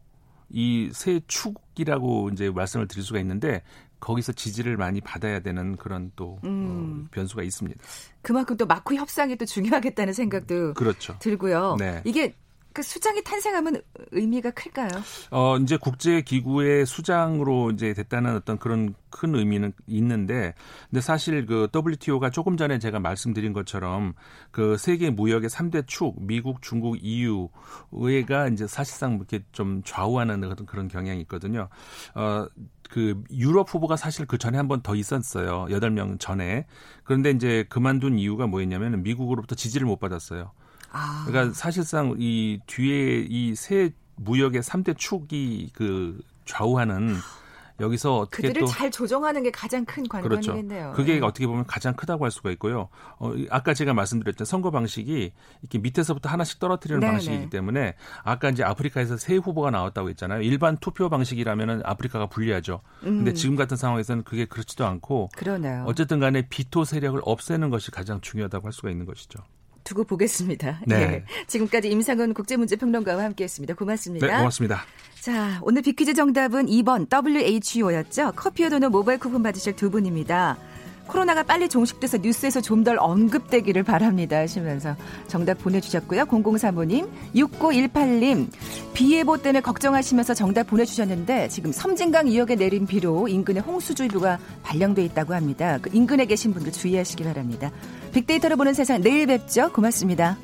이 0.52 0.90
세 0.92 1.20
축이라고 1.26 2.30
이제 2.32 2.50
말씀을 2.50 2.86
드릴 2.88 3.02
수가 3.02 3.18
있는데 3.20 3.62
거기서 4.00 4.32
지지를 4.32 4.76
많이 4.76 5.00
받아야 5.00 5.40
되는 5.40 5.76
그런 5.76 6.10
또 6.16 6.32
어, 6.32 6.40
음. 6.44 7.04
어, 7.06 7.08
변수가 7.12 7.42
있습니다. 7.44 7.80
그만큼 8.20 8.56
또 8.56 8.66
마크 8.66 8.94
협상이 8.94 9.36
또 9.36 9.44
중요하겠다는 9.44 10.12
생각도 10.12 10.74
그렇죠. 10.74 11.16
들고요. 11.20 11.76
네. 11.78 12.02
이게 12.04 12.34
그 12.72 12.82
수장이 12.82 13.22
탄생하면 13.24 13.82
의미가 14.12 14.50
클까요? 14.52 14.88
어, 15.30 15.56
이제 15.58 15.76
국제 15.76 16.22
기구의 16.22 16.86
수장으로 16.86 17.70
이제 17.70 17.92
됐다는 17.94 18.36
어떤 18.36 18.58
그런 18.58 18.94
큰 19.10 19.34
의미는 19.34 19.72
있는데, 19.86 20.54
근데 20.90 21.00
사실 21.00 21.44
그 21.46 21.68
WTO가 21.74 22.30
조금 22.30 22.56
전에 22.56 22.78
제가 22.78 22.98
말씀드린 23.00 23.52
것처럼 23.52 24.14
그 24.50 24.76
세계 24.78 25.10
무역의 25.10 25.50
3대 25.50 25.86
축, 25.86 26.14
미국, 26.18 26.62
중국, 26.62 26.96
EU, 27.02 27.48
의회가 27.92 28.48
이제 28.48 28.66
사실상 28.66 29.14
이렇게 29.16 29.44
좀 29.52 29.82
좌우하는 29.84 30.42
어떤 30.44 30.66
그런 30.66 30.88
경향이 30.88 31.20
있거든요. 31.22 31.68
어, 32.14 32.46
그 32.90 33.22
유럽 33.30 33.72
후보가 33.72 33.96
사실 33.96 34.26
그 34.26 34.36
전에 34.38 34.56
한 34.58 34.68
번 34.68 34.82
더 34.82 34.94
있었어요. 34.94 35.66
8명 35.70 36.18
전에. 36.20 36.66
그런데 37.04 37.30
이제 37.30 37.64
그만둔 37.68 38.18
이유가 38.18 38.46
뭐였냐면 38.46 39.02
미국으로부터 39.02 39.54
지지를 39.54 39.86
못 39.86 39.98
받았어요. 39.98 40.52
아. 40.92 41.24
그러니까 41.26 41.54
사실상 41.54 42.14
이 42.18 42.60
뒤에 42.66 43.26
이 43.28 43.54
세 43.56 43.90
무역의 44.16 44.62
3대 44.62 44.96
축이 44.96 45.70
그 45.74 46.20
좌우하는 46.44 47.16
여기서 47.80 48.18
어떻게 48.18 48.48
그들을 48.48 48.66
잘 48.68 48.90
조정하는 48.90 49.42
게 49.42 49.50
가장 49.50 49.84
큰 49.84 50.06
관건이겠네요. 50.06 50.92
그렇죠. 50.92 50.96
그게 50.96 51.18
네. 51.18 51.26
어떻게 51.26 51.46
보면 51.46 51.66
가장 51.66 51.94
크다고 51.94 52.24
할 52.24 52.30
수가 52.30 52.50
있고요. 52.52 52.88
어, 53.18 53.32
아까 53.50 53.74
제가 53.74 53.94
말씀드렸던 53.94 54.44
선거 54.44 54.70
방식이 54.70 55.32
이렇게 55.62 55.78
밑에서부터 55.78 56.28
하나씩 56.28 56.60
떨어뜨리는 56.60 57.00
네네. 57.00 57.12
방식이기 57.12 57.50
때문에 57.50 57.94
아까 58.22 58.50
이제 58.50 58.62
아프리카에서 58.62 59.16
세 59.16 59.36
후보가 59.36 59.70
나왔다고 59.70 60.10
했잖아요. 60.10 60.42
일반 60.42 60.76
투표 60.76 61.08
방식이라면은 61.08 61.82
아프리카가 61.84 62.26
불리하죠. 62.26 62.82
음. 63.04 63.16
근데 63.18 63.32
지금 63.32 63.56
같은 63.56 63.76
상황에서는 63.76 64.22
그게 64.24 64.44
그렇지도 64.44 64.86
않고 64.86 65.30
그러네요. 65.34 65.84
어쨌든 65.86 66.20
간에 66.20 66.46
비토 66.48 66.84
세력을 66.84 67.20
없애는 67.24 67.70
것이 67.70 67.90
가장 67.90 68.20
중요하다고 68.20 68.66
할 68.66 68.72
수가 68.72 68.90
있는 68.90 69.06
것이죠. 69.06 69.42
두고 69.92 70.04
보겠습니다. 70.04 70.80
네. 70.86 70.96
예. 70.96 71.24
지금까지 71.46 71.88
임상훈 71.90 72.34
국제문제평론가와 72.34 73.22
함께했습니다. 73.24 73.74
고맙습니다. 73.74 74.26
네, 74.26 74.36
고맙습니다. 74.38 74.84
자, 75.20 75.60
오늘 75.62 75.82
비퀴즈 75.82 76.14
정답은 76.14 76.66
2번 76.66 77.06
WHO였죠. 77.08 78.32
커피와 78.34 78.70
도넛 78.70 78.90
모바일 78.90 79.18
쿠폰 79.18 79.42
받으실 79.42 79.76
두 79.76 79.90
분입니다. 79.90 80.56
코로나가 81.12 81.42
빨리 81.42 81.68
종식돼서 81.68 82.18
뉴스에서 82.18 82.60
좀 82.60 82.82
덜 82.82 82.98
언급되기를 82.98 83.84
바랍니다 83.84 84.38
하시면서 84.38 84.96
정답 85.28 85.58
보내주셨고요. 85.58 86.24
0035님, 86.24 87.08
6918님, 87.36 88.48
비 88.92 89.14
예보 89.14 89.36
때문에 89.36 89.60
걱정하시면서 89.60 90.34
정답 90.34 90.66
보내주셨는데 90.66 91.46
지금 91.46 91.70
섬진강 91.70 92.26
2역에 92.26 92.58
내린 92.58 92.86
비로 92.88 93.28
인근에 93.28 93.60
홍수주의보가 93.60 94.40
발령돼 94.64 95.04
있다고 95.04 95.34
합니다. 95.34 95.78
그 95.80 95.90
인근에 95.92 96.24
계신 96.24 96.52
분들 96.52 96.72
주의하시기 96.72 97.22
바랍니다. 97.22 97.70
빅데이터로 98.12 98.56
보는 98.56 98.74
세상 98.74 99.00
내일 99.00 99.28
뵙죠. 99.28 99.70
고맙습니다. 99.72 100.36